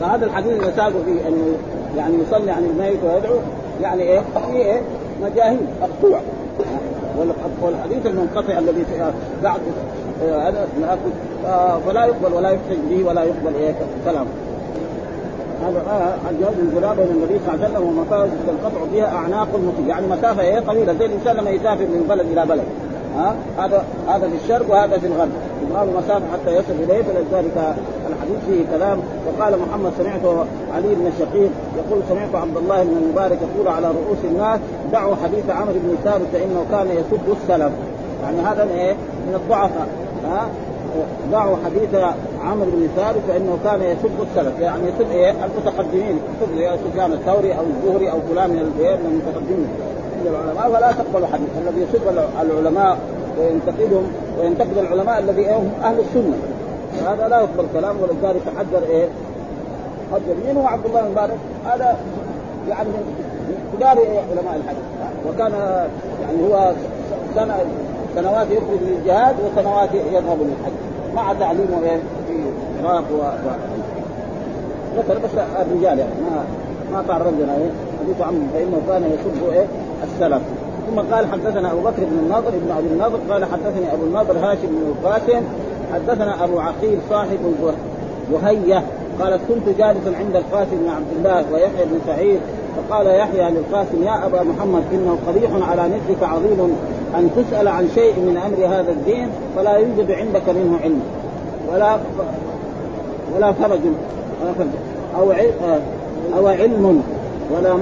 [0.00, 1.54] فهذا الحديث اللي ساقوا فيه إنه
[1.96, 3.36] يعني يصلي عن الميت ويدعو
[3.82, 4.80] يعني إيه؟ في إيه؟
[5.22, 6.20] مجاهيل مقطوع.
[7.62, 8.84] والحديث المنقطع الذي
[9.42, 9.60] بعد
[10.20, 10.68] هذا
[11.46, 13.74] آه فلا يقبل ولا يحتج به ولا يقبل إيه؟
[14.04, 14.28] كلامه.
[15.66, 19.86] هذا آه الجواز الجلاب بين النبي صلى الله عليه وسلم ومسافة تنقطع بها أعناق المطيع
[19.96, 22.64] يعني مسافة إيه؟ طويله زي الإنسان لما يسافر من بلد إلى بلد.
[23.18, 25.30] ها؟ هذا هذا في الشرق وهذا في الغرب.
[25.62, 27.76] يبغى مسافة حتى يصل اليه فلذلك
[28.08, 28.98] الحديث فيه كلام.
[29.26, 34.18] وقال محمد سمعت علي بن الشقيق يقول سمعت عبد الله بن المبارك يقول على رؤوس
[34.24, 34.60] الناس
[34.92, 37.72] دعوا حديث عمرو بن ثابت فإنه كان يسب السلف.
[38.22, 38.92] يعني هذا إيه؟
[39.28, 39.88] من الضعفاء
[40.24, 40.48] ها؟
[41.30, 41.94] ضعوا حديث
[42.44, 44.60] عمرو بن ثابت فإنه كان يسب السلف.
[44.60, 46.18] يعني يسب إيه؟ المتقدمين.
[46.56, 49.68] يسب سفيان الثوري أو الزهري أو فلان من المتقدمين.
[50.26, 52.02] العلماء ولا تقبل حديث الذي يسب
[52.42, 52.98] العلماء
[53.38, 56.36] وينتقدهم وينتقد العلماء الذي هم أهل السنة.
[57.06, 59.08] هذا لا يقبل كلام ولذلك حذر إيه؟
[60.12, 61.96] حذر مين هو عبد الله المبارك؟ هذا
[62.68, 63.14] يعني من
[63.76, 63.98] كبار
[64.30, 64.84] علماء الحديث.
[65.28, 65.52] وكان
[66.22, 66.72] يعني هو
[67.34, 67.54] سنة
[68.14, 70.72] سنوات يخرج للجهاد وسنوات يذهب للحج
[71.14, 73.22] مع تعليمه إيه؟ في العراق و...
[74.96, 76.44] ذكر بس الرجال يعني ما
[76.92, 79.66] ما تعرضنا إيه حديث عنه فإنه كان يسب إيه؟
[80.04, 80.42] السلف.
[80.90, 84.66] ثم قال حدثنا أبو بكر بن النضر بن أبي النضر قال حدثني أبو النضر هاشم
[84.66, 85.42] بن القاسم
[85.94, 87.38] حدثنا أبو عقيل صاحب
[88.32, 88.82] وهية
[89.20, 92.40] قالت كنت جالسا عند القاسم بن عبد الله ويحيى بن سعيد
[92.76, 96.76] فقال يحيى للقاسم يا أبا محمد إنه قبيح على مثلك عظيم
[97.14, 101.00] أن تسأل عن شيء من أمر هذا الدين فلا يوجد عندك منه علم.
[101.72, 101.96] ولا
[103.36, 103.80] ولا فرج
[105.18, 105.32] أو
[106.36, 107.02] أو علم.
[107.52, 107.72] ولا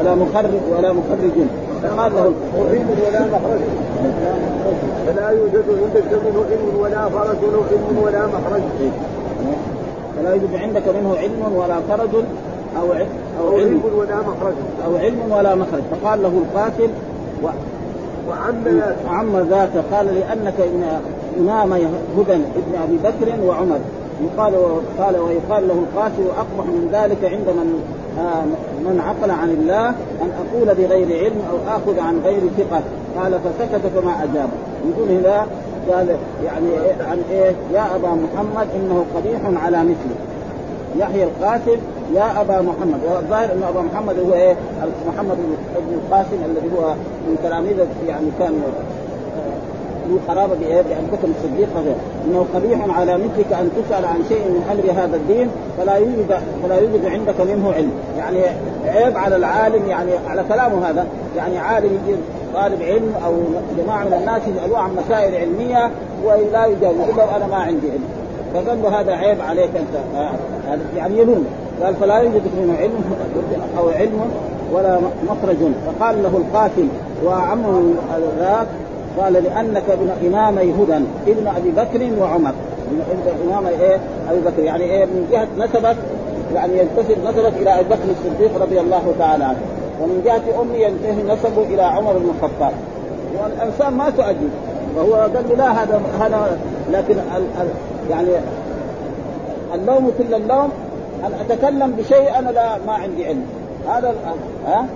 [0.00, 1.36] ولا مخرج ولا مخرج.
[1.82, 2.32] فقال له
[2.70, 3.60] علم ولا مخرج.
[5.06, 7.36] فلا يوجد عندك منه علم ولا فرج
[7.70, 8.62] علم ولا مخرج.
[10.16, 12.14] فلا يوجد عندك منه علم ولا فرج
[12.80, 12.86] أو
[13.40, 13.80] أو علم.
[13.98, 14.54] ولا مخرج.
[14.86, 15.82] أو علم ولا مخرج.
[15.90, 16.90] فقال له القاتل
[17.44, 17.46] و
[18.28, 18.96] وعم ذاك.
[19.08, 21.00] عم ذاك قال لأنك ان
[21.40, 21.72] إمام
[22.18, 23.78] هدى ابن أبي بكر وعمر.
[24.24, 24.52] يقال
[24.98, 27.84] قال ويقال له القاتل أقبح من ذلك عند من
[28.80, 29.88] من عقل عن الله
[30.22, 32.82] أن أقول بغير علم أو آخذ عن غير ثقة.
[33.18, 34.48] قال فسكت فما أجاب.
[34.90, 35.46] يقول هنا
[35.90, 36.68] قال يعني
[37.10, 40.16] عن إيه؟ يا أبا محمد إنه قبيح على مثله
[40.98, 41.78] يحيى القاسم
[42.14, 43.00] يا أبا محمد.
[43.14, 44.56] والظاهر ان أبا محمد هو إيه؟
[45.14, 45.36] محمد
[45.76, 46.94] بن القاسم الذي هو
[47.28, 47.76] من تلاميذ
[48.08, 48.62] يعني كان
[50.28, 51.94] قرابه بايه؟ بابي بكر الصديق هذا
[52.26, 56.78] إنه قبيح على مثلك أن تسأل عن شيء من أمر هذا الدين فلا يوجد فلا
[56.78, 58.38] يوجد عندك منه علم، يعني
[58.86, 62.16] عيب على العالم يعني على كلامه هذا، يعني عالم يجي
[62.54, 63.32] طالب علم أو
[63.78, 65.90] جماعة من الناس يسألوه عن مسائل علمية
[66.24, 68.04] ولا يجاوب له أنا ما عندي علم.
[68.54, 70.16] فقال له هذا عيب عليك أنت.
[70.16, 70.30] آه
[70.96, 71.46] يعني يلوم.
[71.82, 73.04] قال فلا يوجد منه علم
[73.78, 74.20] أو علم
[74.72, 75.56] ولا مخرج.
[75.86, 76.88] فقال له القاتل
[77.24, 77.82] وعمه
[78.38, 78.66] ذاك
[79.18, 82.52] قال لأنك ابن امامي هدى ابن أبي بكر وعمر.
[83.10, 83.98] ابن إمام إيه؟
[84.30, 84.62] أبي بكر.
[84.62, 85.96] يعني إيه؟ من جهة نسبك
[86.54, 89.58] يعني ينتسب نسبك إلى أبي بكر الصديق رضي الله تعالى عنه.
[90.02, 92.72] ومن جهة أمي ينتهي نسبه إلى عمر بن الخطاب.
[93.42, 94.48] والإنسان ما تؤدي.
[94.96, 96.58] وهو قال لي لا هذا هذا
[96.92, 97.68] لكن ال ال
[98.10, 98.28] يعني
[99.74, 100.68] اللوم كل اللوم.
[101.24, 103.46] أن أتكلم بشيء أنا لا ما عندي علم.
[103.88, 104.14] هذا
[104.66, 104.86] ها؟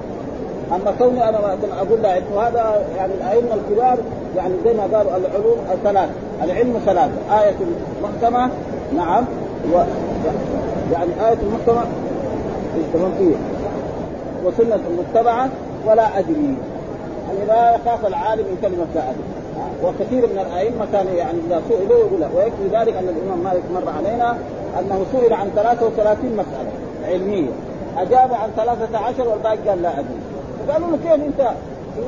[0.73, 1.39] أما كوني أنا
[1.81, 3.99] أقول له إنه هذا يعني الأئمة الكبار
[4.37, 6.09] يعني زي ما قالوا العلوم الثلاث.
[6.45, 7.57] العلم ثلاث آية
[7.99, 8.51] المحكمة
[8.97, 9.25] نعم.
[9.73, 9.77] و
[10.93, 11.85] يعني آية المحكمة
[13.19, 13.35] فيه
[14.45, 15.49] وسنة متبعة
[15.87, 16.55] ولا أدري.
[17.29, 19.39] يعني لا يخاف العالم من كلمة لا أدري
[19.85, 24.37] وكثير من الأئمة كان يعني إذا سئلوا يقول ويكفي ذلك أن الإمام مالك مر علينا
[24.81, 26.71] أنه سئل عن 33 مسألة
[27.05, 27.51] علمية.
[27.99, 30.18] أجاب عن 13 والباقي قال لا أدري.
[30.69, 31.51] فقالوا له كيف انت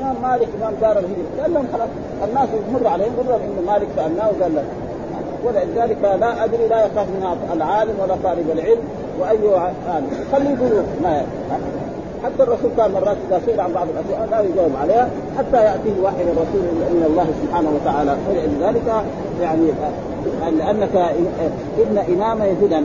[0.01, 1.89] إمام مالك إمام دار الهجرة؟ قال لهم خلاص
[2.29, 4.63] الناس يمر عليهم لهم إنه مالك سألناه وقال لا
[5.45, 8.81] ولذلك لا أدري لا يخاف منها العالم ولا طالب العلم
[9.21, 10.11] وأي عالم.
[10.33, 11.23] خليه يقولوا ما
[12.25, 16.25] حتى الرسول كان مرات إذا سئل عن بعض الاشياء لا يجاوب عليها حتى يأتيه وحي
[16.25, 16.63] من الرسول
[16.95, 19.05] من الله سبحانه وتعالى ولذلك
[19.41, 19.67] يعني
[20.59, 20.97] لأنك
[21.79, 22.81] ابن امام هدى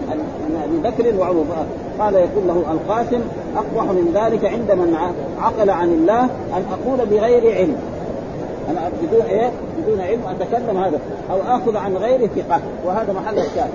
[0.66, 1.66] أبي بكر وعمر.
[2.00, 3.22] قال يقول له القاسم
[3.56, 4.98] اقبح من ذلك عند من
[5.42, 7.78] عقل عن الله أن أقول بغير علم.
[8.70, 11.00] أنا بدون إيه؟ بدون علم أتكلم هذا.
[11.32, 12.60] أو آخذ عن غير ثقة.
[12.86, 13.70] وهذا محل الشاهد.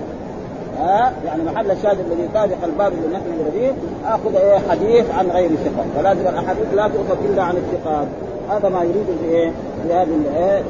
[0.81, 3.73] ها؟ يعني محل الشاهد الذي يطابق الباب اللي نحن فيه
[4.07, 5.85] آخذ إيه؟ حديث عن غير ثقة.
[5.97, 8.07] فلازم الاحاديث لا تؤخذ إلا عن الثقات.
[8.51, 10.63] هذا ما يريد في إيه؟ في هذه الايه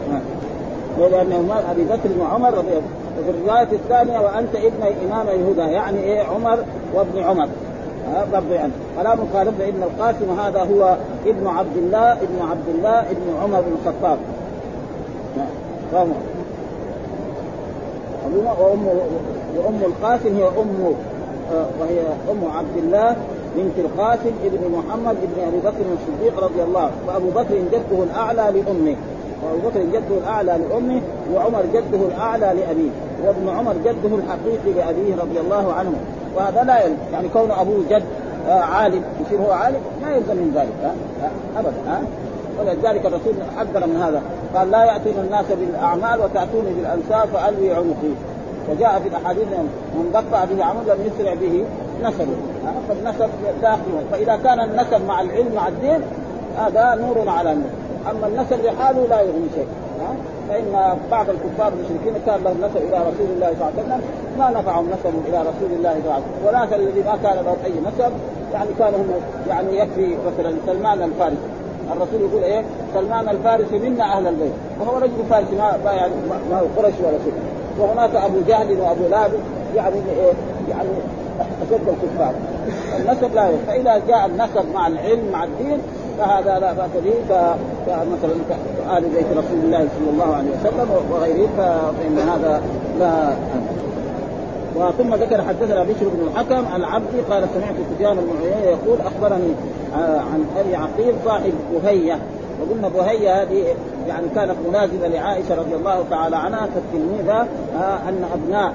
[0.99, 2.83] لأنه أبي بكر وعمر رضي الله
[3.21, 5.65] وفي الرواية الثانية وأنت ابن إمام يهودا.
[5.65, 6.59] يعني إيه؟ عمر
[6.95, 7.49] وابن عمر.
[8.33, 10.41] برضه يعني فلا مخالف ابن القاسم.
[10.41, 10.97] هذا هو
[11.27, 14.19] ابن عبد الله ابن عبد الله ابن عمر بن الخطاب.
[15.93, 16.13] وام
[19.59, 20.95] وأم القاسم هي أم
[21.81, 23.17] وهي أم عبد الله
[23.57, 26.93] بنت القاسم ابن محمد ابن أبي بكر الصديق رضي الله عنه.
[27.07, 28.97] فابو بكر جده الأعلى لأمه.
[29.43, 31.01] وأبو بكر جده الأعلى لأمه
[31.35, 32.91] وعمر جده الأعلى لأبيه.
[33.27, 35.93] وابن عمر جده الحقيقي لأبيه رضي الله عنه.
[36.37, 38.03] وهذا لا يلزم يعني كون ابوه جد
[38.49, 40.95] آه عالم يصير هو عالم ما يلزم من ذلك
[41.57, 42.07] ابدا
[42.61, 44.23] ولذلك الرسول حذر من هذا
[44.55, 48.13] قال لا يأتون الناس بالأعمال وتاتوني بالانساب فالوي عنقي.
[48.71, 49.49] وجاء في الأحاديث
[49.95, 51.65] من بطأ به عمل لم يسرع به
[52.03, 52.27] نسبه.
[52.89, 53.31] فالنسب
[53.63, 53.81] داخل
[54.13, 56.01] فإذا كان النسب مع العلم مع الدين
[56.59, 57.71] هذا نور على النور
[58.11, 59.67] أما النسب لحاله لا يغني شيء.
[60.49, 64.01] فإن بعض الكفار المشركين كان لهم نسب إلى رسول الله صلى الله عليه وسلم
[64.39, 66.49] ما نفعهم نسب إلى رسول الله صلى الله عليه وسلم.
[66.49, 68.13] وناس الذي ما كان لهم أي نسب
[68.53, 69.11] يعني كانوا هم
[69.49, 71.37] يعني يكفي مثلا سلمان الفارسي.
[71.93, 72.63] الرسول يقول إيه؟
[72.95, 74.53] سلمان الفارسي منا أهل البيت.
[74.81, 76.13] وهو رجل فارسي ما يعني
[76.51, 77.33] ما هو قرش ولا شيء.
[77.81, 79.31] وهناك أبو جهل وأبو لهب
[79.77, 80.33] يعني إيه
[80.71, 80.89] يعني
[81.63, 82.35] أشد الكفار.
[82.99, 83.59] النسب لا يفعل.
[83.67, 85.79] فاذا جاء النسب مع العلم مع الدين
[86.19, 87.37] فهذا لا بأس به.
[87.87, 88.33] كمثلا
[88.99, 91.49] ال بيت رسول الله صلى الله عليه وسلم وغيره
[91.99, 92.63] فإن هذا
[92.99, 93.33] لا
[94.77, 99.53] وثم ذكر حدثنا بشر بن الحكم العبدي قال سمعت سفيان بن عيينة يقول أخبرني
[99.95, 102.19] عن أبي عقيل صاحب بهيه
[102.61, 103.65] وقلنا بهيه هذه
[104.09, 107.47] يعني كانت ملازمه لعائشة رضي الله تعالى عنها كالتلميذه
[108.09, 108.73] أن أبناء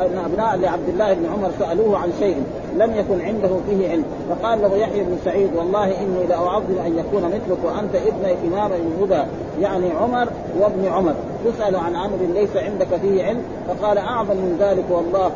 [0.00, 2.42] أن أبناء لعبد الله بن عمر سألوه عن شيء
[2.76, 7.22] لم يكن عنده فيه علم فقال له يحيى بن سعيد والله إني لأعظم أن يكون
[7.22, 9.22] مثلك وأنت ابن إمام الهدى
[9.60, 10.28] يعني عمر
[10.60, 11.14] وابن عمر.
[11.44, 15.30] تسأل عن أمر ليس عندك فيه علم؟ فقال أعظم من ذلك والله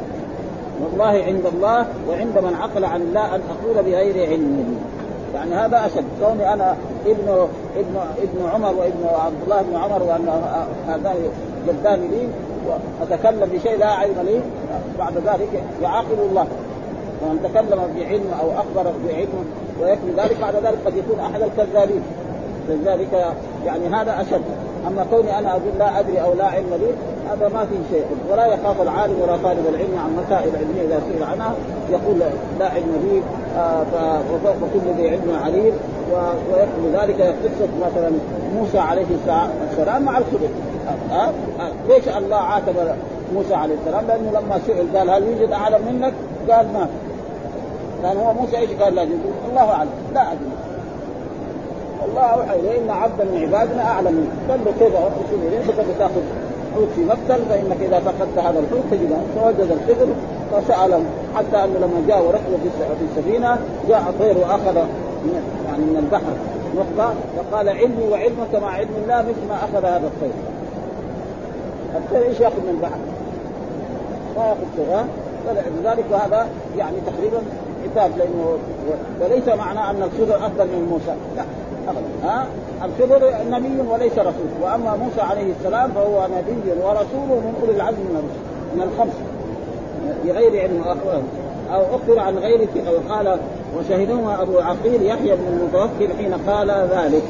[0.83, 4.77] والله عند الله وعند من عقل عن الله أن أقول بغير علم.
[5.35, 6.05] يعني هذا أشد.
[6.21, 10.29] كوني أنا ابن ابن ابن عمر وابن عبد الله بن عمر وأن
[10.89, 11.17] هذان
[11.69, 12.29] جدان لي
[13.01, 14.41] واتكلم بشيء لا علم لي.
[14.99, 16.47] بعد ذلك يعاقب الله.
[17.23, 19.45] ومن تكلم بعلم أو أخبر بعلم
[19.83, 22.03] ويكفي ذلك بعد ذلك قد يكون أحد الكذابين.
[22.69, 23.35] لذلك
[23.67, 24.70] يعني هذا أشد.
[24.87, 26.91] أما كوني أنا أقول لا أدري أو لا علم لي
[27.31, 28.05] هذا ما فيه شيء.
[28.31, 31.55] ولا يخاف العالم ولا طالب العلم عن مسائل علمية إذا سئل عنها.
[31.91, 32.19] يقول
[32.59, 33.23] لا علم لي
[33.61, 35.73] آه وفوق كل ذي علم عليم.
[36.13, 38.11] ويكفي ذلك قصه مثلا
[38.55, 39.07] موسى عليه
[39.71, 40.49] السلام مع الخضر
[41.13, 42.75] آه آه ليش الله عاتب
[43.35, 46.13] موسى عليه السلام؟ لأنه لما سئل قال هل يوجد أعلم منك؟
[46.51, 46.89] قال ما
[48.03, 49.91] كان هو موسى إيش قال لا يوجد؟ الله أعلم.
[50.15, 50.51] لا أدري.
[52.09, 54.15] الله اوحى اليه ان عبدا من عبادنا أعلم.
[54.15, 56.23] منك قال له كذا ارسل اليه فقد تأخذ
[56.75, 60.09] حوت في مقتل فإنك إذا فقدت هذا الحوت تجده فوجد الخضر
[60.53, 63.59] فساله حتى انه لما جاء وركب في السفينة
[63.89, 64.77] جاء طير وأخذ
[65.67, 66.33] يعني من البحر.
[66.77, 67.15] نقطة.
[67.37, 70.33] فقال علمي وعلمك مع علم الله مثل ما أخذ هذا الطير.
[71.97, 72.99] الطير إيش يأخذ من البحر؟
[74.37, 75.05] ما يأخذ شيء
[75.47, 77.39] فلذلك وهذا يعني تقريبا
[77.85, 78.57] عتاب لأنه
[79.21, 81.45] وليس معنى أن الخضر أفضل من موسى لا.
[81.91, 82.47] ابدا ها؟
[82.85, 84.51] الخضر نبي وليس رسول.
[84.63, 89.15] وأما موسى عليه السلام فهو نبي ورسول من أولي العزم من الرسل من الخمس.
[90.25, 90.83] بغير علم
[91.75, 93.39] أو أخبر عن غير ثقه وقال
[93.79, 97.23] وشهدهما أبو عقيل يحيى بن المتوكل حين قال ذلك.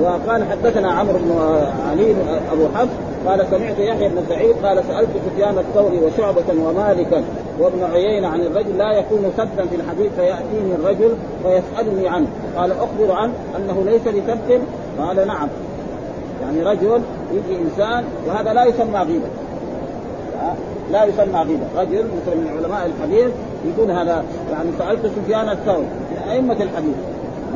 [0.00, 2.14] وقال حدثنا عمرو بن علي
[2.52, 7.24] أبو حفص قال سمعت يحيى بن سعيد قال سألت سفيان الثوري وشعبة ومالكا
[7.58, 12.26] وابن عيينة عن الرجل لا يكون سبتا في الحديث فيأتيني الرجل فيسألني عنه.
[12.56, 14.60] قال أخبر عنه أنه ليس بسبت
[14.98, 15.48] قال نعم.
[16.42, 17.00] يعني رجل
[17.32, 19.28] يجي إنسان وهذا لا يسمى غيبة.
[20.92, 21.66] لا يسمى غيبة.
[21.76, 23.30] رجل مثل من علماء الحديث
[23.64, 24.24] يقول هذا.
[24.52, 26.94] يعني سألت سفيان الثوري من أئمة الحديث.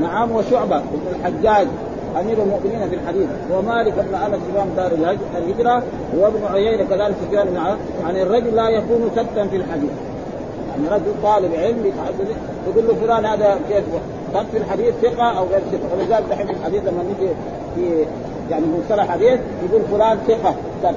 [0.01, 1.67] نعم وشعبة ابن الحجاج
[2.21, 4.93] أمير المؤمنين في الحديث ومالك بن أنس إمام دار
[5.37, 5.83] الهجرة
[6.19, 7.57] وابن عيينة كذلك سفيان بن
[8.03, 9.91] يعني الرجل لا يكون سبتا في الحديث.
[10.71, 12.37] يعني رجل طالب علم يتحدث
[12.69, 13.85] يقول له فلان هذا كيف؟
[14.35, 17.29] سبت في الحديث ثقة أو غير ثقة؟ ولذلك دحين الحديث لما نجي
[17.75, 18.05] في
[18.51, 20.97] يعني مصطلح حديث يقول فلان ثقة سبت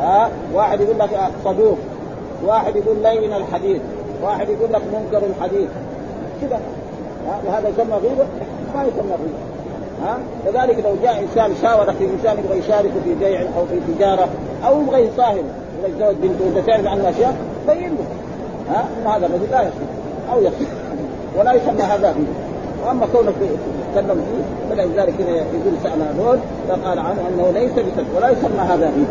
[0.00, 1.10] ها؟ واحد يقول لك
[1.44, 1.78] صدوق
[2.46, 3.80] واحد يقول لين الحديث
[4.22, 5.68] واحد يقول لك منكر الحديث.
[6.40, 6.60] كذا
[7.46, 8.26] وهذا يسمى غيبة؟
[8.74, 9.49] ما يسمى غيبة.
[10.02, 14.28] ها؟ كذلك لو جاء إنسان شاور في إنسان يبغى يشارك في بيع أو في تجارة
[14.66, 15.42] أو يبغى يصاهر
[15.78, 17.36] يبغى يتزوج بنته وأنت تعرف عنه اشياء
[17.66, 18.04] بين له.
[18.74, 19.88] ها؟ إن هذا الرجل لا يصير
[20.32, 20.68] أو يصير
[21.38, 22.50] ولا يسمى هذا فيه
[22.86, 23.34] وأما كونك
[23.94, 28.90] تتكلم فيه فلذلك هنا يقول سأل هذول فقال عنه أنه ليس بسبب ولا يسمى هذا
[28.90, 29.06] فيه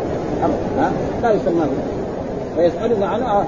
[0.78, 2.00] ها؟ لا يسمى فيه
[2.56, 3.44] فيسألون عنه آه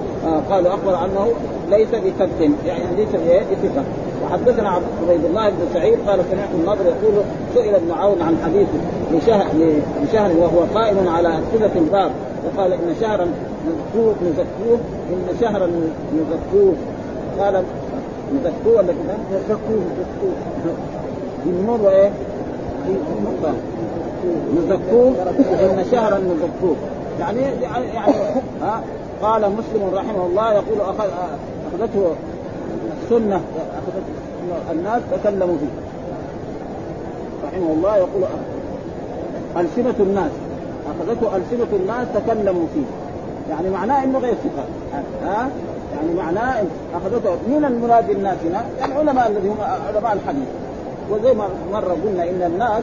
[0.51, 1.33] قالوا أخبر عنه
[1.71, 3.85] ليس بسبت يعني ليس بثقة
[4.25, 8.69] وحدثنا عبيد الله بن سعيد قال سمعت النضر يقول سئل ابن عون عن حديث
[9.13, 9.47] لشهر
[10.03, 12.11] لشهر وهو قائم على أسئلة الباب
[12.45, 13.27] وقال إن شهرا
[13.67, 14.79] نزكوه نزكوه
[15.11, 15.67] إن شهرا
[16.15, 16.75] نزكوه
[17.41, 17.65] قال
[18.35, 20.35] نزكوه ولا كذا؟ نزكوه نزكوه
[21.45, 22.11] بالنور وإيه؟
[24.57, 25.13] نزكوه
[25.61, 26.77] إن شهرا نزكوه
[27.21, 28.17] يعني يعني
[28.63, 28.81] ها؟
[29.23, 31.09] قال مسلم رحمه الله يقول أخذ
[31.73, 32.15] أخذته
[33.17, 34.05] أخذت
[34.71, 35.75] الناس تكلموا فيه.
[37.49, 38.25] رحمه الله يقول
[39.57, 40.31] ألسنة الناس.
[40.91, 42.85] أخذته ألسنة الناس تكلموا فيه.
[43.51, 44.65] يعني معناه إنه غير ثقة.
[45.25, 45.49] ها؟
[45.95, 50.49] يعني معناه أخذته من المراد بالناس هنا؟ العلماء الذين هم علماء الحديث.
[51.11, 52.83] وزي ما مرة قلنا إن الناس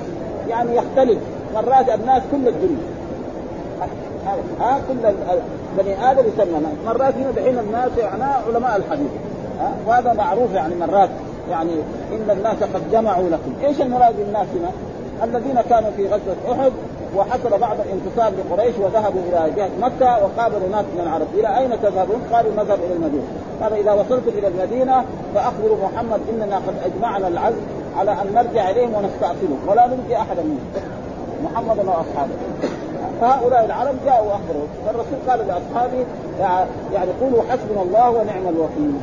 [0.50, 1.20] يعني يختلف.
[1.56, 2.90] مرات الناس كل الدنيا.
[4.60, 5.12] ها؟ كل
[5.78, 9.12] بني آدم يسمى ناس مرات هنا دحين الناس يعني علماء الحديث.
[9.88, 11.10] وهذا معروف يعني مرات
[11.50, 11.74] يعني
[12.12, 14.72] إن الناس قد جمعوا لكم، إيش المراد بالناس هنا؟
[15.24, 16.72] الذين كانوا في غزوة أحد
[17.16, 22.22] وحصل بعض الانتصار لقريش وذهبوا إلى جهة مكة وقابلوا ناس من العرب، إلى أين تذهبون؟
[22.34, 23.24] قالوا نذهب إلى المدينة،
[23.62, 27.62] قال إذا وصلتم إلى المدينة فأخبروا محمد إننا قد أجمعنا العزم
[27.98, 30.70] على أن نرجع إليهم ونستأصلهم ولا نلقي أحدا منهم.
[31.44, 32.34] محمد وأصحابه.
[33.22, 36.06] فهؤلاء العرب جاءوا وأخبروا فالرسول قال لأصحابه
[36.94, 38.94] يعني قولوا حسبنا الله ونعم الوكيل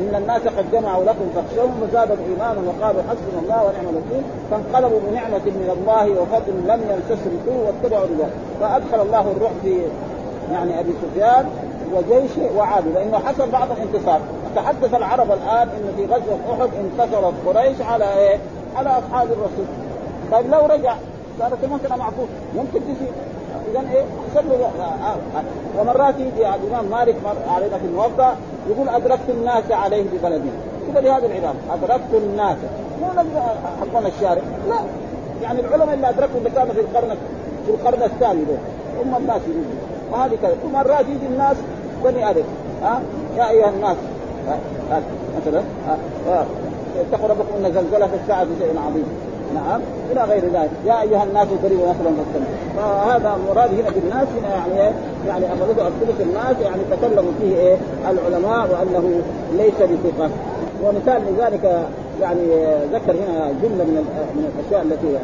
[0.00, 5.44] إن الناس قد جمعوا لكم فاخشوهم فزادوا إيمانا وقالوا حسبنا الله ونعم الوكيل فانقلبوا بنعمة
[5.44, 9.82] من الله وفضل لم يمسسهم واتبعوا رضاه فأدخل الله الروح في
[10.52, 11.46] يعني أبي سفيان
[11.94, 14.20] وجيشه وعاد لأنه حصل بعض الانتصار.
[14.56, 18.38] تحدث العرب الآن إن في غزوة أحد انتصرت قريش على إيه؟
[18.76, 19.66] على أصحاب الرسول.
[20.32, 20.94] طيب لو رجع
[21.38, 23.12] صارت المسألة معقول ممكن تصير
[23.70, 24.70] اذا إيه؟ أحسن له
[25.78, 28.32] ومرات يجي الامام مالك مر علينا في الموضع
[28.70, 30.48] يقول أدركت الناس عليه ببلدي.
[30.88, 32.56] كذا بهذه العبارة أدركت الناس.
[33.00, 33.08] مو
[33.80, 34.76] حقون الشارع؟ لا.
[35.42, 37.16] يعني العلماء اللي أدركوا اللي كانوا في القرن
[37.66, 38.56] في القرن الثاني دول
[39.00, 39.64] هم الناس يجوا
[40.12, 40.56] وهذه كذا.
[40.64, 41.56] ومرات يجي الناس
[42.04, 42.42] بني آدم.
[42.82, 43.00] ها؟
[43.36, 43.96] يا أيها الناس.
[45.40, 45.62] مثلا؟
[47.00, 49.06] اتقوا ربكم إن زلزلة الساعة شيء عظيم.
[49.54, 49.80] نعم
[50.12, 50.70] إلى غير ذلك.
[50.86, 54.92] يا أيها الناس ضربوا مثلا فاستمعوا فهذا مراد هنا بالناس هنا يعني إيه؟
[55.28, 57.76] يعني اخذته الثلث الناس يعني تكلموا فيه إيه؟
[58.10, 59.20] العلماء وأنه
[59.56, 60.30] ليس بثقة.
[60.84, 61.86] ومثال لذلك
[62.20, 62.46] يعني
[62.92, 65.18] ذكر هنا جملة من من الأشياء التي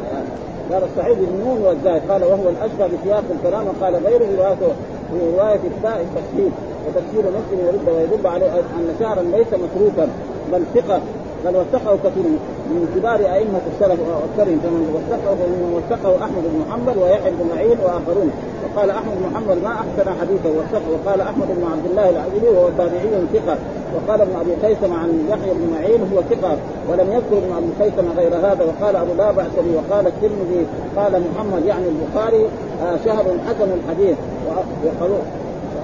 [0.71, 4.71] قال الصحيح النون والزايد قال وهو الأشبه بسياق الكلام وقال غيره روايته
[5.13, 6.51] رواية التاء التفسير
[6.87, 10.07] وتفسير مسلم يرد ويدل عليه أن شعرا ليس متروكا
[10.51, 11.01] بل ثقة.
[11.45, 12.25] بل وثقه كثير.
[12.75, 17.77] من كبار أئمة السلف واكثرهم كمن وثقه ومن وثقه أحمد بن محمد ويحيى بن معين
[17.85, 18.29] وآخرون.
[18.63, 22.69] وقال أحمد بن محمد ما أحسن حديثه وثقه وقال أحمد بن عبد الله العزلي وهو
[22.77, 23.57] تابعي ثقة.
[23.95, 26.53] وقال ابن أبي خيثم عن يحيى بن معين هو ثقة.
[26.89, 28.63] ولم يذكر ابن أبي خيثم غير هذا.
[28.69, 30.61] وقال أبو لا بأس به وقال الترمذي
[30.97, 32.43] قال محمد يعني البخاري
[32.83, 34.17] آه شهر حسن الحديث.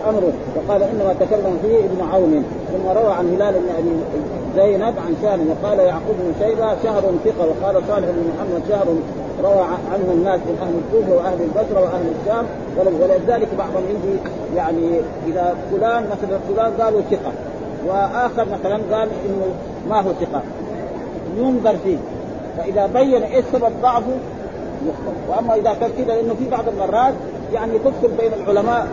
[0.09, 3.91] امره وقال إنما تكلم فيه ابن عون ثم روى عن هلال بن أبي
[4.55, 8.87] زينب عن شام وقال يعقوب بن شيبة شهر ثقه وقال صالح بن محمد شهر
[9.43, 12.45] روى عنه الناس من أهل الكوفة وأهل البصرة وأهل الشام
[12.77, 14.19] ولذلك بعضهم يجي
[14.55, 17.31] يعني إذا فلان مثلا فلان قالوا ثقة
[17.87, 19.47] وآخر مثلا قال إنه
[19.89, 20.41] ما هو ثقة
[21.37, 21.97] ينظر فيه
[22.57, 24.13] فإذا بين إيش سبب ضعفه
[25.29, 27.13] وأما إذا كان كذا لأنه في بعض المرات
[27.53, 28.87] يعني تدخل بين العلماء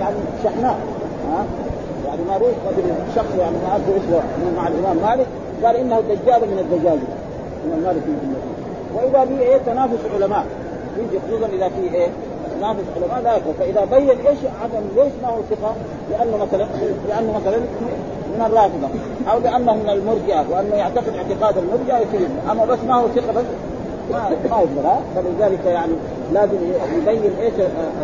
[0.00, 0.78] يعني شحناء
[1.32, 1.44] ها؟
[2.06, 2.82] يعني معروف قبل
[3.16, 4.22] شخص يعني ما أعرف إيش
[4.56, 5.26] مع الإمام مالك
[5.64, 6.98] قال إنه دجال من الدجاج
[7.64, 8.58] من مالك المدينة.
[8.94, 10.44] وإذا في إيه تنافس علماء
[10.98, 12.08] يجي خصوصا إذا في إيه
[12.58, 15.74] تنافس علماء لا يكون فاذا بين إيش عدم ليش ما هو ثقة؟
[16.10, 16.66] لأنه مثلا
[17.08, 17.58] لأنه مثلا
[18.34, 18.88] من الرافضة
[19.32, 23.44] أو لأنه من المرجئة وأنه يعتقد اعتقاد المرجئة يصير أما بس ما هو ثقة بس
[24.12, 25.92] ما ما يقدر فلذلك يعني
[26.32, 26.56] لازم
[26.96, 27.54] يبين إيش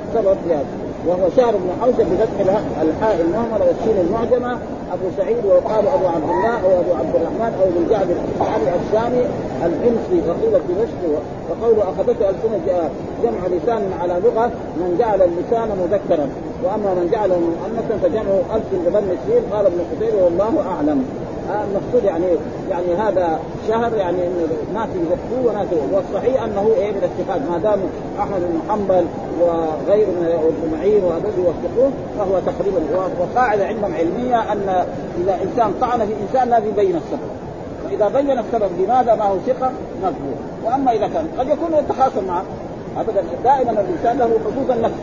[0.08, 4.58] السبب في هذا وهو شهر بن حوشب بفتح الحاء المهمله والسين المعجمة
[4.92, 9.24] أبو سعيد ويقال أبو عبد الله أو أبو عبد الرحمن أو ابن جعد الاشعري الشامي
[9.66, 12.90] الحمصي وقيل دمشق وقوله أخذته ألسنة
[13.22, 16.28] جمع لسان على لغة من جعل اللسان مذكرا.
[16.64, 21.04] وأما من جعله مؤنثا فجمعه ألف بضم السين قال ابن قتيبه والله أعلم.
[21.50, 22.26] المقصود يعني
[22.70, 27.78] يعني هذا شهر يعني ان ناس يزكوه وناس والصحيح أنه إيه من الاتخاذ ما دام
[28.18, 29.06] أحمد بن حنبل
[29.40, 32.80] وغير من ابن معين وهذول يوثقوه فهو تقريبا
[33.20, 34.86] وقاعدة عندهم علمية أن
[35.20, 37.30] إذا إنسان طعن في إنسان لازم يبين السبب.
[37.84, 39.70] فاذا بين السبب لماذا ما هو ثقة؟
[40.02, 40.34] مقبول
[40.64, 42.44] وأما إذا كان قد يكون يتخاصم معه.
[42.96, 44.94] ابدا دائما الإنسان له حدود النفس.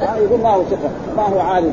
[0.00, 1.72] يقول ما هو ثقة ما هو عالم.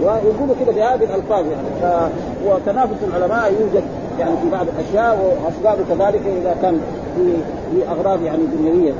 [0.00, 1.68] ويقولوا كده بهذه الألفاظ يعني.
[1.82, 2.10] ف...
[2.46, 3.84] وتنافس العلماء يوجد
[4.18, 6.80] يعني في بعض الأشياء وأسبابه كذلك إذا كان
[7.16, 7.36] في
[7.70, 8.92] في أغراض يعني دنيوية.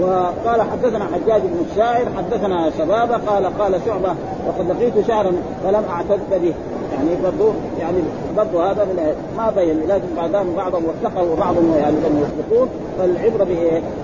[0.00, 4.14] وقال حدثنا حجاج بن الشاعر حدثنا شبابة قال قال شعبة
[4.48, 5.32] وقد لقيت شعرا
[5.64, 6.54] فلم أعتد به.
[6.92, 7.98] يعني برضه يعني
[8.36, 13.46] برضه هذا من ما بين لازم بعضهم بعضهم وثقه وبعضهم يعني لم يوثقوه فالعبرة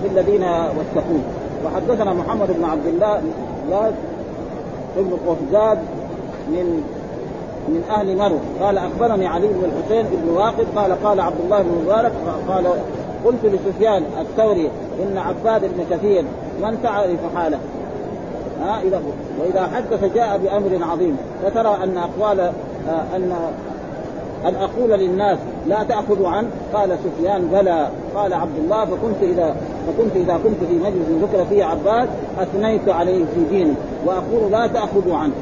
[0.03, 1.21] بالذين وثقوه.
[1.65, 3.91] وحدثنا محمد بن عبد الله
[4.97, 5.77] ابن قفزاد
[6.49, 6.83] من
[7.67, 11.81] من أهل مرو قال أخبرني علي بن الحسين بن واقد قال قال عبد الله بن
[11.83, 12.11] مبارك
[12.47, 12.65] قال
[13.25, 14.69] قلت لسفيان الثوري
[15.03, 16.23] إن عباد بن كثير
[16.61, 17.59] من تعرف حاله.
[18.61, 19.01] ها إذا
[19.41, 21.17] وإذا حدث جاء بأمر عظيم.
[21.43, 23.31] فترى أن أقوال آه أن
[24.45, 25.37] أن أقول للناس
[25.67, 27.89] لا تاخذوا عنه قال سفيان بلى.
[28.15, 29.55] قال عبد الله فكنت إذا
[29.87, 33.75] فكنت إذا كنت في مجلس ذكر فيه عباد أثنيت عليه في دينه
[34.05, 35.33] وأقول لا تاخذوا عنه.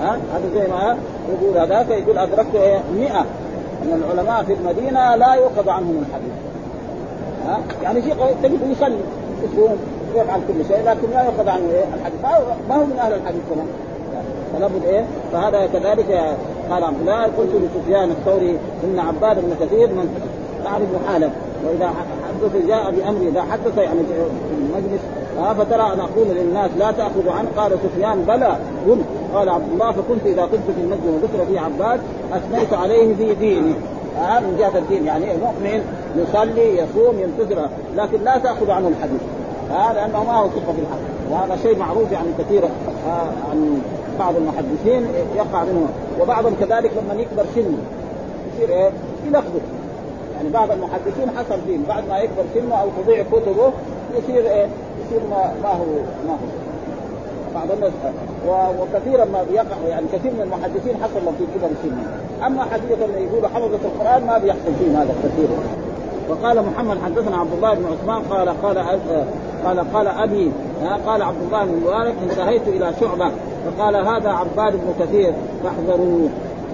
[0.00, 0.96] ها؟ هذا زي ما
[1.28, 3.24] يقول هذاك يقول أدركت 100
[3.82, 6.32] من العلماء في المدينة لا يؤخذ عنهم الحديث.
[7.46, 8.98] ها؟ يعني شيء تجد يصلي
[9.42, 9.76] يصوم
[10.14, 12.20] يفعل كل شيء لكن لا يؤخذ عنه إيه؟ الحديث.
[12.68, 13.66] ما هو من أهل الحديث كمان
[14.52, 16.36] فلا بد إيه؟ فهذا كذلك
[16.70, 20.32] قال عبد الله قلت لسفيان الثوري إن عباد بن كثير من
[20.64, 21.30] تعرف حاله
[21.66, 25.00] وإذا حدث جاء بأمر إذا حدث يعني في المجلس
[25.36, 28.56] فترى أن أقول للناس لا تاخذوا عنه قال سفيان بلى
[28.88, 28.98] قل.
[29.34, 32.00] قال عبد الله فكنت إذا كنت في المسجد وذكر فيه عباد
[32.32, 33.74] أثنيت عليه في ديني.
[34.18, 35.82] آه من جهة الدين يعني مؤمن
[36.16, 39.20] يصلي يصوم ينتظر لكن لا تأخذ عنه الحديث.
[39.70, 41.12] آه لأنه ما هو ثقة في الحق.
[41.30, 43.80] وهذا شيء معروف يعني كثير آه عن
[44.18, 45.06] بعض المحدثين
[45.36, 45.88] يقع منه
[46.20, 47.78] وبعضهم كذلك لما يكبر سنه
[48.54, 48.90] يصير إيه؟
[49.26, 49.62] يلخبط.
[50.36, 53.72] يعني بعض المحدثين حصل فيهم بعد ما يكبر سنه أو تضيع كتبه
[54.18, 54.66] يصير إيه؟
[55.06, 55.84] يصير ما, ما هو
[56.26, 56.48] ما هو.
[57.54, 57.92] بعض الناس
[58.80, 62.04] وكثيرا ما بيقع يعني كثير من المحدثين حصل في كبر سنه
[62.46, 65.48] أما حديث اللي يقولوا حفظة القرآن ما بيحصل فيهم هذا كثير.
[66.28, 68.78] وقال محمد حدثنا عبد الله بن عثمان قال قال
[69.64, 70.52] قال قال أبي
[71.06, 73.30] قال عبد الله بن مبارك انتهيت إلى شعبة.
[73.64, 75.32] فقال هذا عباد بن كثير
[75.64, 76.28] فاحذروه.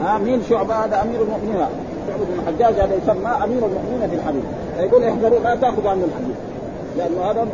[0.04, 1.66] ها مين شعبة؟ هذا أمير المؤمنين.
[2.08, 4.42] شعبة بن الحجاج هذا يسمى أمير المؤمنين في الحديث.
[4.76, 6.36] فيقول احذروا لا تأخذوا عنه الحديث.
[6.98, 7.46] لأنه هذا؟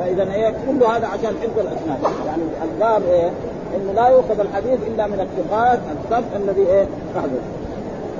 [0.00, 3.30] فإذا إيه كل هذا عشان حفظ الاسناد يعني الباب إيه؟
[3.76, 6.86] إنه لا يؤخذ الحديث إلا من الثقات السبع الذي إيه؟
[7.18, 7.40] احدث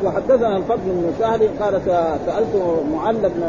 [0.05, 1.81] وحدثنا الفضل بن سهل قال
[2.27, 3.43] سالت معل بن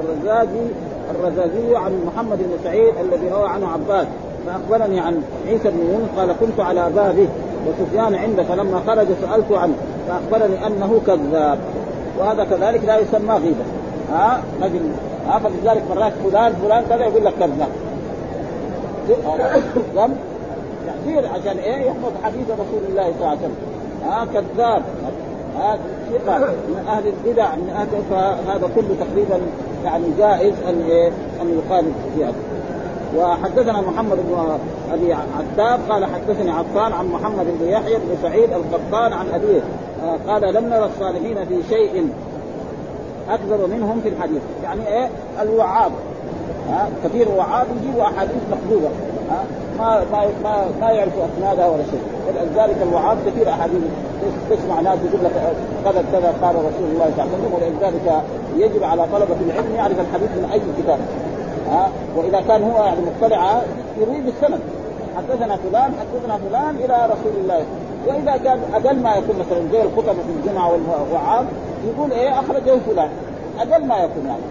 [0.00, 0.66] الرزازي
[1.10, 4.06] الرزازي عن محمد بن سعيد الذي روى عنه عباس
[4.46, 7.28] فأخبرني عن عيسى بن يونس قال كنت على بابه
[7.66, 9.74] وسفيان عنده فلما خرج سالت عنه
[10.08, 11.58] فأخبرني أنه كذاب.
[12.18, 13.64] وهذا كذلك لا يسمى غيبة.
[14.12, 14.80] ها؟ رجل
[15.38, 17.68] فلذلك مرات فلان فلان كذا يقول لك كذاب
[19.96, 20.12] كم
[20.86, 23.56] كثير عشان إيه؟ يحفظ حديث رسول الله صلى الله عليه وسلم.
[24.04, 24.82] ها كذاب.
[25.58, 25.78] هذا
[26.10, 26.38] ثقة.
[26.38, 29.40] من أهل البدع من أهل فهذا كله تقريبا
[29.84, 31.10] يعني جائز أن
[31.40, 32.34] أن يقال في هذا.
[33.16, 34.58] وحدثنا محمد بن
[34.92, 39.60] أبي عتاب قال حدثني عفان عن محمد بن يحيى بن سعيد القطان عن أبيه
[40.28, 42.08] قال لم نرى الصالحين في شيء
[43.34, 44.42] أكثر منهم في الحديث.
[44.64, 45.08] يعني إيه؟
[45.42, 45.92] الوعاظ.
[46.70, 48.88] ها؟ كثير وعاظ يجيبوا أحاديث مكذوبة.
[49.30, 49.44] ها؟
[49.78, 52.02] ما ما ما, ما يعرفوا أسنادها ولا شيء.
[52.26, 53.82] ولذلك الوعاظ كثير أحاديث.
[54.50, 55.32] تسمع ناس يقول لك
[55.84, 57.54] كذا كذا قال رسول الله صلى الله عليه وسلم.
[57.54, 58.22] ولذلك
[58.56, 60.98] يجب على طلبة العلم يعرف الحديث من أي كتاب.
[61.70, 63.60] ها؟ وإذا كان هو يعني مطلع
[64.00, 64.60] يروي بالسند
[65.16, 67.64] حدثنا فلان حدثنا فلان إلى رسول الله.
[68.06, 71.44] وإذا كان أقل ما يكون مثلا زي الخطب في الجمعة والوعاظ
[71.84, 73.10] يقول إيه أخرجه فلان.
[73.58, 74.42] أقل ما يكون يعني.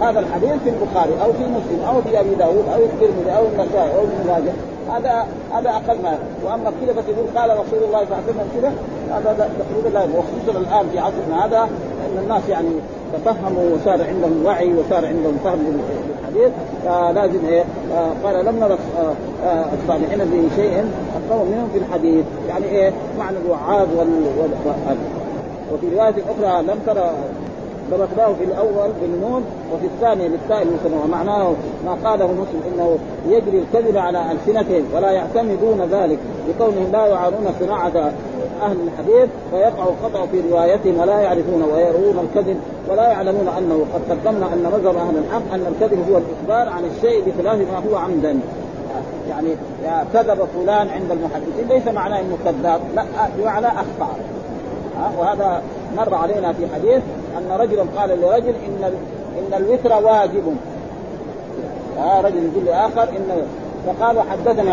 [0.00, 3.94] هذا الحديث في البخاري أو في مسلم أو في أبي داود أو الترمذي أو النسائي
[3.94, 4.52] أو ابن ماجه
[4.90, 8.48] هذا هذا أقل ما وأما كذا بس يقول قال رسول الله صلى الله عليه وسلم
[8.60, 8.72] كذا
[9.10, 11.62] هذا تقريبا لا وخصوصا الآن في عصرنا هذا
[12.06, 12.68] إن الناس يعني
[13.14, 16.52] تفهموا وصار عندهم وعي وصار عندهم فهم للحديث
[16.84, 17.64] فلازم إيه
[18.24, 18.78] قال لم نرى
[19.44, 20.84] آه، الصالحين بشيء
[21.30, 22.24] اقوى منهم في الحديث.
[22.48, 24.22] يعني إيه معنى الوعاظ وال...
[24.38, 24.96] وال...
[25.74, 27.10] وفي رواية أخرى لم ترى
[27.90, 29.44] ضبطناه في الأول بالنون
[29.74, 31.52] وفي الثاني بالتاء المثنى ومعناه
[31.84, 32.98] ما قاله مسلم إنه
[33.28, 38.12] يجري الكذب على ألسنتهم ولا يعتمدون ذلك لكونهم لا يعانون صناعة
[38.62, 42.60] أهل الحديث فيقع الخطأ في روايتهم ولا يعرفون ويروون الكذب
[42.90, 47.22] ولا يعلمون أنه قد قدمنا أن مذهب أهل الحق أن الكذب هو الإخبار عن الشيء
[47.26, 48.40] بخلاف ما هو عمدا.
[49.30, 49.48] يعني
[50.12, 53.04] كذب فلان عند المحدثين ليس معناه إنه كذاب لا
[53.38, 54.16] بمعنى اخطا
[55.18, 55.62] وهذا
[55.96, 57.02] مر علينا في حديث
[57.38, 58.92] أن رجلا قال لرجل إن
[59.38, 60.56] إن الوتر واجب.
[61.98, 63.42] آه رجل يقول لآخر ان
[63.86, 64.70] فقال حدثني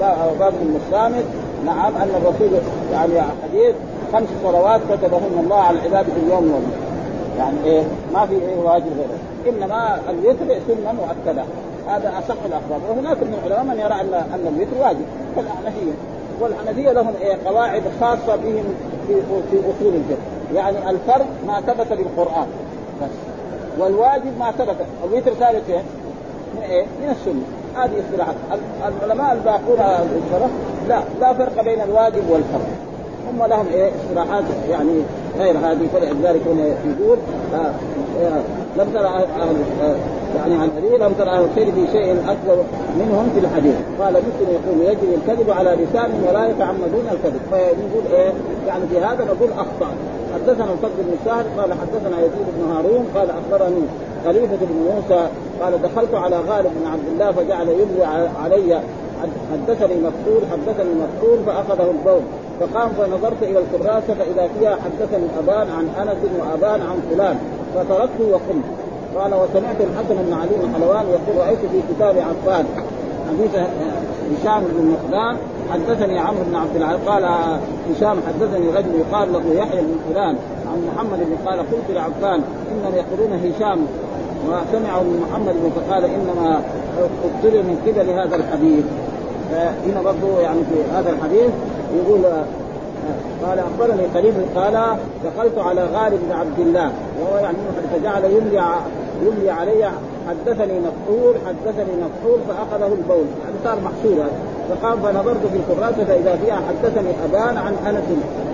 [0.00, 1.24] عباد بن الصامت
[1.66, 2.60] نعم أن الرسول
[2.92, 3.74] يعني حديث
[4.12, 6.78] خمس صلوات كتبهن الله على العباد في اليوم والليل.
[7.38, 7.82] يعني إيه؟
[8.14, 9.56] ما في إيه واجب غيره.
[9.56, 11.42] إنما الوتر سنة مؤكدة.
[11.88, 12.80] هذا أصح الأخبار.
[12.90, 15.06] وهناك من العلماء من يرى ان أن الوتر واجب.
[15.36, 15.92] كالاحنفيه
[16.40, 18.64] والحنفية لهم إيه؟ قواعد خاصة بهم
[19.06, 19.14] في
[19.50, 20.54] في أصول الفقه.
[20.54, 22.46] يعني الفرض ما ثبت بالقران
[23.02, 23.08] بس.
[23.78, 24.76] والواجب ما ثبت.
[25.04, 25.82] الوتر ثابت فين؟
[26.56, 27.42] من إيه؟ من السنة.
[27.76, 28.34] هذه اصطلاحات.
[29.02, 29.78] العلماء الباقون
[30.88, 32.68] لا لا فرق بين الواجب والفرض.
[33.30, 35.00] هم لهم إيه اصطلاحات يعني
[35.38, 37.18] غير هذه فلذلك هنا يقول
[37.54, 37.72] آه
[38.22, 38.42] آه
[38.76, 39.96] لم ترى أهل آه
[40.36, 42.62] يعني عن ابي لم ترى أهل الخير في شيء أكبر
[42.98, 43.74] منهم في الحديث.
[44.00, 47.40] قال مسلم يقول يجري الكذب على لسان ولا يتعمدون الكذب.
[47.50, 48.32] فنقول إيه
[48.66, 49.90] يعني في هذا نقول أخطأ.
[50.34, 53.82] حدثنا الفضل بن سهل قال حدثنا يزيد بن هارون قال أخبرني
[54.24, 55.26] خليفة بن موسى
[55.60, 58.04] قال دخلت على غالب بن عبد الله فجعل يملي
[58.44, 58.80] علي
[59.52, 62.20] حدثني مقتول حدثني مقتول فأخذه البول
[62.60, 67.36] فقام فنظرت إلى الكراسة فإذا فيها حدثني أبان عن أنس وأبان عن فلان
[67.74, 68.64] فتركته وقمت.
[69.18, 72.64] قال وسمعت الحسن بن علي الحلوان يقول رأيت في كتاب عفان
[73.28, 73.50] حديث
[74.32, 75.36] هشام بن مقدام
[75.72, 77.24] حدثني عمرو بن عبد العزيز قال
[77.90, 80.36] هشام حدثني رجل يقال له يحيى بن فلان
[80.72, 82.42] عن محمد بن قال قلت لعفان
[82.72, 83.86] إنهم يقولون هشام
[84.46, 86.62] وسمعه من محمد بن فقال إنما
[87.24, 88.84] ابتلي من قبل هذا الحديث.
[89.50, 91.50] فهنا برضه يعني في هذا الحديث
[91.96, 92.22] يقول
[93.46, 97.56] قال أخبرني قريب قال دخلت على غالب بن عبد الله وهو يعني
[97.92, 98.62] فجعل يملي
[99.22, 99.90] يملي علي
[100.28, 103.24] حدثني مقتول حدثني مقتول فأخذه البول.
[103.44, 104.26] يعني صار محصول
[104.70, 108.04] فقام فنظرت في الكراسه فإذا فيها حدثني أبان عن أنس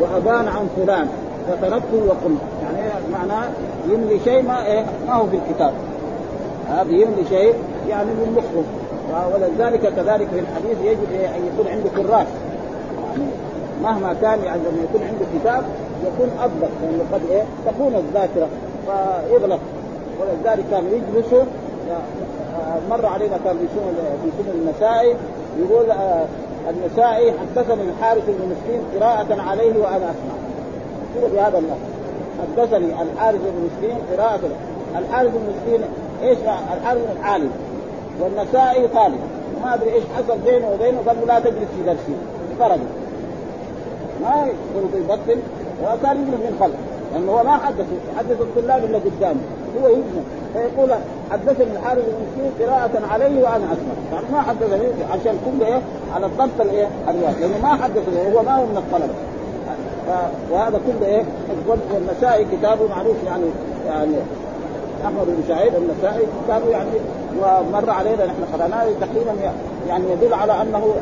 [0.01, 1.09] وأبان عن فلان
[1.49, 2.41] فتركته وقمت.
[2.62, 3.49] يعني معناه
[3.88, 5.72] يملي شيء ما إيه ما هو في الكتاب.
[6.68, 7.55] هذا يملي شيء
[7.88, 8.64] يعني من مخه.
[9.34, 12.26] ولذلك كذلك في الحديث يجب أن يكون عنده كراس.
[13.83, 15.65] مهما كان يعني لما يكون عنده كتاب
[16.05, 18.49] يكون افضل لأنه قد إيه؟ تكون الذاكرة
[18.87, 19.61] فيغلط.
[20.21, 21.43] ولذلك كان يجلسوا
[22.91, 25.17] مر علينا كان في سنن في سنن النسائي
[25.61, 26.25] يقول آه
[26.71, 30.37] النسائي حدثني الحارث بن مسكين قراءة عليه وأنا أسمع.
[31.15, 31.91] كذا بهذا اللفظ.
[32.41, 34.41] حدثني الحارث بن مسكين قراءة
[34.99, 35.81] الحارث بن مسكين
[36.23, 36.39] إيش
[36.77, 37.51] الحارث بن عالم
[38.21, 39.21] والنسائي طالب.
[39.65, 42.15] ما أدري إيش حصل بينه وبينه قال لا تجلس في درسي.
[42.59, 42.81] فرد
[44.23, 45.41] ما يقول يبطل
[45.83, 46.75] وكان يجلس من خلف
[47.12, 47.87] لأنه هو ما حدث
[48.18, 49.41] حدث الطلاب اللي قدامه
[49.83, 50.91] هو يجلس فيقول
[51.31, 55.81] حدثني الحارث بن مسكين قراءة عليه وأنا أسمع، يعني ما حدثني عشان كله إيه
[56.14, 59.14] على الضبط الإيه؟ الرواية، لأنه ما حدثني هو ما هو من الطلبة.
[60.51, 61.23] وهذا كله إيه؟
[61.68, 63.45] والنسائي كتابه معروف يعني
[63.87, 64.16] يعني
[65.05, 66.91] أحمد بن شعيب النسائي كتابه يعني
[67.39, 69.53] ومر علينا نحن قرأناه تقريبا
[69.89, 70.95] يعني يدل على أنه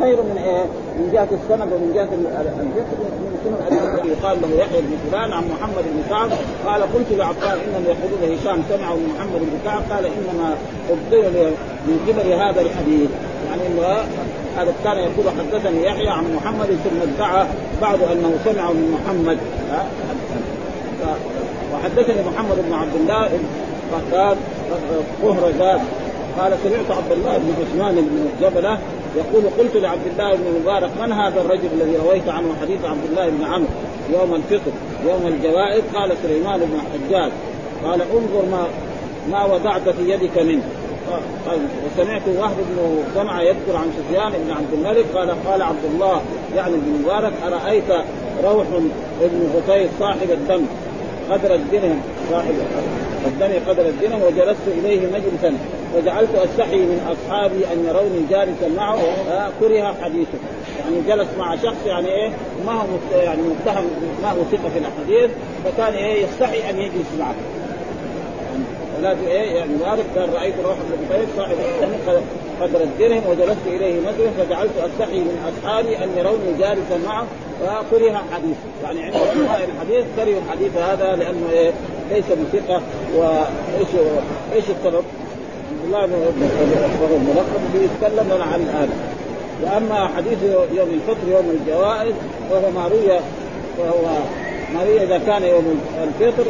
[0.00, 0.64] خير من إيه؟
[0.98, 5.84] من جهة السند ومن جهة الفقه من سنن يقال له يحيى بن فلان عن محمد
[5.94, 6.30] بن كعب.
[6.66, 9.82] قال قلت لعفان انهم يقولون هشام سمعوا من محمد بن كعب.
[9.90, 10.56] قال إنما
[10.90, 11.52] ابطل
[11.86, 13.10] من قبل هذا الحديث.
[13.48, 13.82] يعني إنه
[14.56, 17.46] هذا كان يقول حدثني يحيى عن محمد ثم ادعى
[17.82, 19.38] بعض أنه سمع من محمد.
[21.74, 23.28] وحدثني محمد بن عبد الله
[24.12, 24.36] قال
[25.22, 25.80] قهرزات
[26.38, 28.78] قال سمعت عبد الله بن عثمان بن جبلة
[29.16, 33.28] يقول قلت لعبد الله بن مبارك من هذا الرجل الذي رويت عنه حديث عبد الله
[33.28, 33.68] بن عمرو
[34.12, 34.72] يوم الفطر
[35.08, 37.32] يوم الجوائز؟ قال سليمان بن حجاج.
[37.84, 38.66] قال انظر ما
[39.30, 40.62] ما وضعت في يدك منه.
[41.46, 46.20] قال وسمعت وهب بن سمعه يذكر عن سفيان بن عبد الملك قال قال عبد الله
[46.56, 47.90] يعني بن مبارك أرأيت
[48.44, 48.66] روح
[49.22, 50.66] ابن غطيس صاحب الدم
[51.30, 52.00] قدر الدرهم
[52.30, 52.54] صاحب
[53.26, 55.54] الدم قدر الدرهم وجلست إليه مجلسا.
[55.96, 58.98] وجعلت أستحي من أصحابي أن يروني جالسا معه
[59.60, 60.38] كره حديثه.
[60.78, 62.30] يعني جلس مع شخص يعني إيه
[62.66, 62.86] ما هو
[63.16, 63.84] يعني متهم
[64.22, 65.30] ما هو ثقة في الاحاديث
[65.64, 67.34] فكان إيه يستحي أن يجلس معه.
[68.98, 71.56] ولكن إيه يعني مبارك قال رأيت روح بن بكير صاحب
[72.60, 77.26] قدر الدرهم وجلست إليه مجلس فجعلت أستحي من أصحابي أن يروني جالسا معه
[77.90, 81.72] فكره حديث يعني عند علماء الحديث كرهوا الحديث هذا لأنه إيه
[82.10, 82.82] ليس بثقة
[83.16, 83.88] وايش
[84.54, 85.04] إيش السبب؟
[85.86, 86.12] الله بن
[87.16, 88.96] الملقب بيتكلم عن هذا
[89.62, 90.38] وأما حديث
[90.76, 92.14] يوم الفطر يوم الجوائز
[92.50, 93.20] وهو ما روي
[93.78, 94.18] وهو
[94.74, 96.44] ما إذا كان يوم الفطر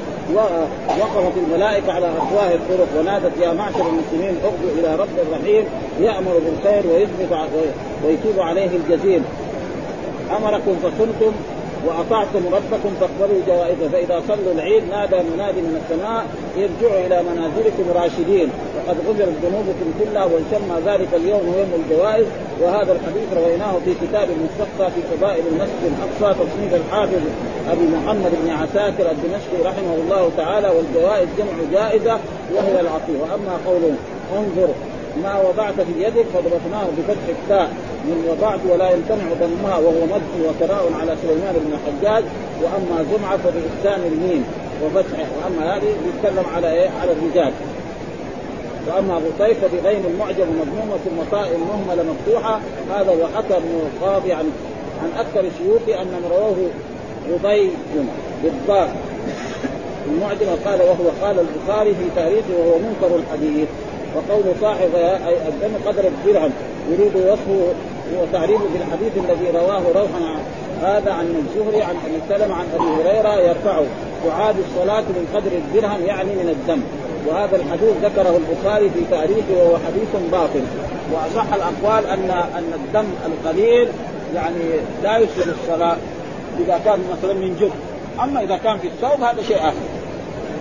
[0.89, 5.64] وقفت الملائكة على أفواه الطرق ونادت يا معشر المسلمين اغدوا إلى رب رحيم
[6.01, 7.32] يأمر بالخير ويثبت
[8.07, 9.22] ويتوب عليه الجزيل.
[10.37, 11.32] أمركم فصمتم
[11.87, 16.26] وأطعتم ربكم فاقبلوا جوائزه فإذا صلوا العيد نادى منادي من السماء
[16.57, 18.49] ارجعوا إلى منازلكم راشدين.
[18.76, 22.26] وقد غفرت ذنوبكم كلها وانشم ذلك اليوم يوم الجوائز.
[22.61, 27.22] وهذا الحديث رويناه في كتاب المستقصى في فضائل المسجد الأقصى تصنيف الحافظ
[27.72, 30.68] أبي محمد بن عساكر الدمشقي رحمه الله تعالى.
[30.68, 32.18] والجوائز جمع جائزة
[32.55, 33.95] وهي العطيه وأما قوله
[34.39, 34.68] انظر
[35.23, 37.71] ما وضعت في يدك فضبطناه بفتح التاء
[38.05, 42.25] من وضعت ولا يمتنع ضمها وهو مد وثراء على سليمان بن الحجاج
[42.62, 44.45] وأما زمعه فبإحسان الميم
[44.85, 47.53] وفتحه وأما هذه يتكلم على إيه؟ على الرجال.
[48.87, 52.61] وأما غطيف بغين المعجم مضمومه ثم طاء مهمله مفتوحة.
[52.95, 54.51] هذا وحكى ابن القاضي عن
[55.03, 56.57] عن أكثر الشيوخ أن من رواه
[57.35, 57.71] غضي
[58.43, 58.97] بالضاء.
[60.07, 63.69] المعجم قال وهو قال البخاري في تاريخه وهو منكر الحديث.
[64.17, 64.91] وقول صاحب
[65.49, 66.51] الدم قدر الدرهم
[66.91, 67.75] يريد وصفه
[68.23, 70.39] وتعريفه بالحديث الذي رواه روحا
[70.83, 73.85] هذا عن الزهري عن أبي سلمة عن أبي هريرة يرفعه.
[74.25, 76.83] تعاد الصلاة من قدر الدرهم يعني من الدم.
[77.27, 80.62] وهذا الحديث ذكره البخاري في تاريخه وهو حديث باطل.
[81.12, 83.89] وأصح الأقوال ان أن الدم القليل
[84.35, 84.65] يعني
[85.03, 85.97] لا يسلم الصلاة
[86.61, 87.73] إذا كان مثلا من جد
[88.23, 89.87] أما إذا كان في الثوب هذا شيء آخر.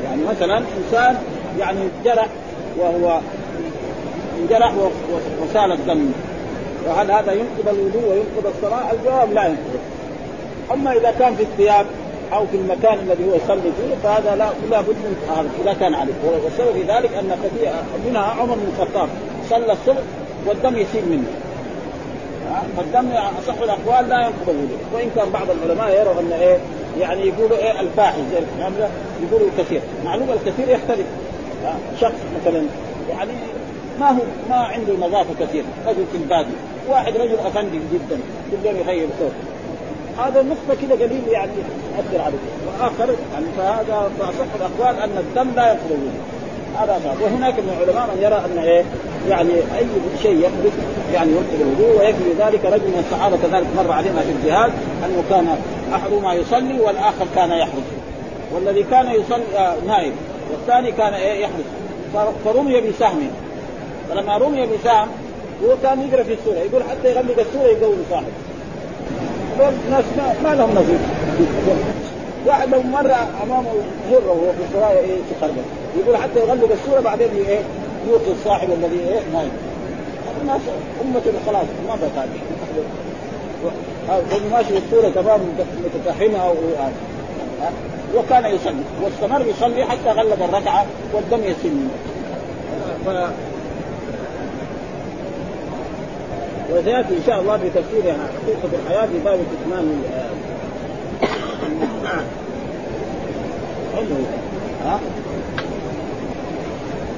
[0.03, 1.17] يعني مثلا إنسان
[1.59, 2.27] يعني جرح
[2.77, 3.19] وهو
[4.41, 4.73] انجرح
[5.43, 6.11] وسال الدم
[6.87, 9.79] وهل هذا ينقض الوضوء وينقض الصلاة؟ الجواب لا ينقض.
[10.71, 11.85] أما إذا كان في الثياب
[12.33, 15.93] أو في المكان الذي هو يصلي فيه فهذا لا لا بد من طهارة إذا كان
[15.93, 16.13] عليه.
[16.43, 17.37] والسبب في ذلك أن
[18.09, 19.09] منها عمر بن الخطاب
[19.49, 20.01] صلى الصبح
[20.47, 21.27] والدم يسيل منه.
[22.77, 24.77] فالدم أصح الأقوال لا ينقض الوضوء.
[24.93, 26.57] وإن كان بعض العلماء يروا أن إيه
[26.99, 28.19] يعني يقولوا إيه الفاحش.
[28.31, 28.39] زي
[28.79, 28.89] ده
[29.27, 29.81] يقولوا الكثير.
[30.05, 31.05] معلوم الكثير يختلف.
[32.01, 32.63] شخص مثلا
[33.09, 33.31] يعني
[34.03, 36.53] ما هو ما عنده نظافة كثير رجل في البادي
[36.89, 38.19] واحد رجل أفندي جدا.
[38.65, 39.31] يوم يغير صوت.
[40.25, 41.51] هذا نقطة كذا قليل يعني
[41.97, 42.37] يؤثر عليه.
[42.67, 45.97] وآخر يعني فهذا فأصح الأقوال أن الدم لا يقبل
[46.79, 48.83] هذا صعب وهناك من العلماء من يرى أن إيه؟
[49.29, 49.87] يعني أي
[50.21, 50.73] شيء يحدث
[51.13, 54.71] يعني ينقض الوضوء ويكفي ذلك رجل من الصحابة كذلك مر علينا في الجهاد
[55.05, 55.57] أنه كان
[55.93, 57.83] أحدهما يصلي والآخر كان يحرس
[58.53, 60.13] والذي كان يصلي آه نائم.
[60.51, 61.65] والثاني كان إيه؟ يحرس
[62.45, 63.29] فرمي بسهم.
[64.09, 65.07] فلما رمي بسهم
[65.65, 68.23] هو كان يقرأ في السورة يقول حتى يغلق السورة يقوي صاحب.
[69.59, 70.99] الناس ما, ما لهم نصيب.
[72.45, 73.11] واحد لو مر
[73.43, 73.69] أمامه
[74.11, 75.53] هره وهو في الصلاه إيه تخربط
[75.99, 77.59] يقول حتى يغلق السورة بعدين إيه
[78.07, 79.51] يوقظ الصاحب الذي إيه نايم
[80.41, 80.61] الناس
[81.01, 82.25] أمة خلاص ما بقى
[84.09, 85.39] هذا ماشي السورة تمام
[85.85, 86.53] متفهمها
[88.15, 88.83] وكان يصلي.
[89.03, 91.87] واستمر يصلي حتى غلب الركعة والدم يسيل
[93.05, 93.09] ف...
[96.71, 100.03] وسياتي إن شاء الله في تفسير يعني حقيقة الحياة في باب كتمان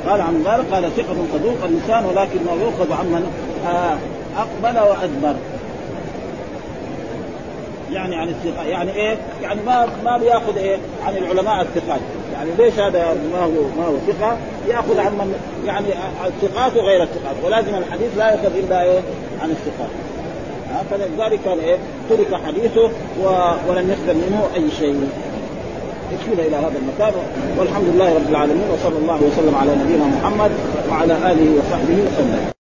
[0.08, 3.32] قال عن قال ثقة صدوق الإنسان ولكنه يؤخذ عمن
[4.38, 5.36] أقبل وأدبر.
[7.92, 12.00] يعني عن الثقة يعني إيه؟ يعني ما ما بياخذ إيه؟ عن العلماء الثقات،
[12.34, 15.34] يعني ليش هذا ما هو ما هو ثقة؟ ياخذ عن من
[15.66, 15.88] يعني
[16.26, 19.00] الثقات وغير الثقات، ولازم الحديث لا يؤخذ إلا إيه؟
[19.42, 19.90] عن الثقات.
[20.92, 21.78] فلذلك كان إيه؟
[22.10, 22.90] ترك حديثه
[23.24, 23.28] و...
[23.70, 25.10] ولم يقبل منه أي شيء.
[26.12, 27.14] يكفينا إلى هذا المكان
[27.58, 30.52] والحمد لله رب العالمين وصلى الله وسلم على نبينا محمد
[30.90, 32.55] وعلى آله وصحبه وسلم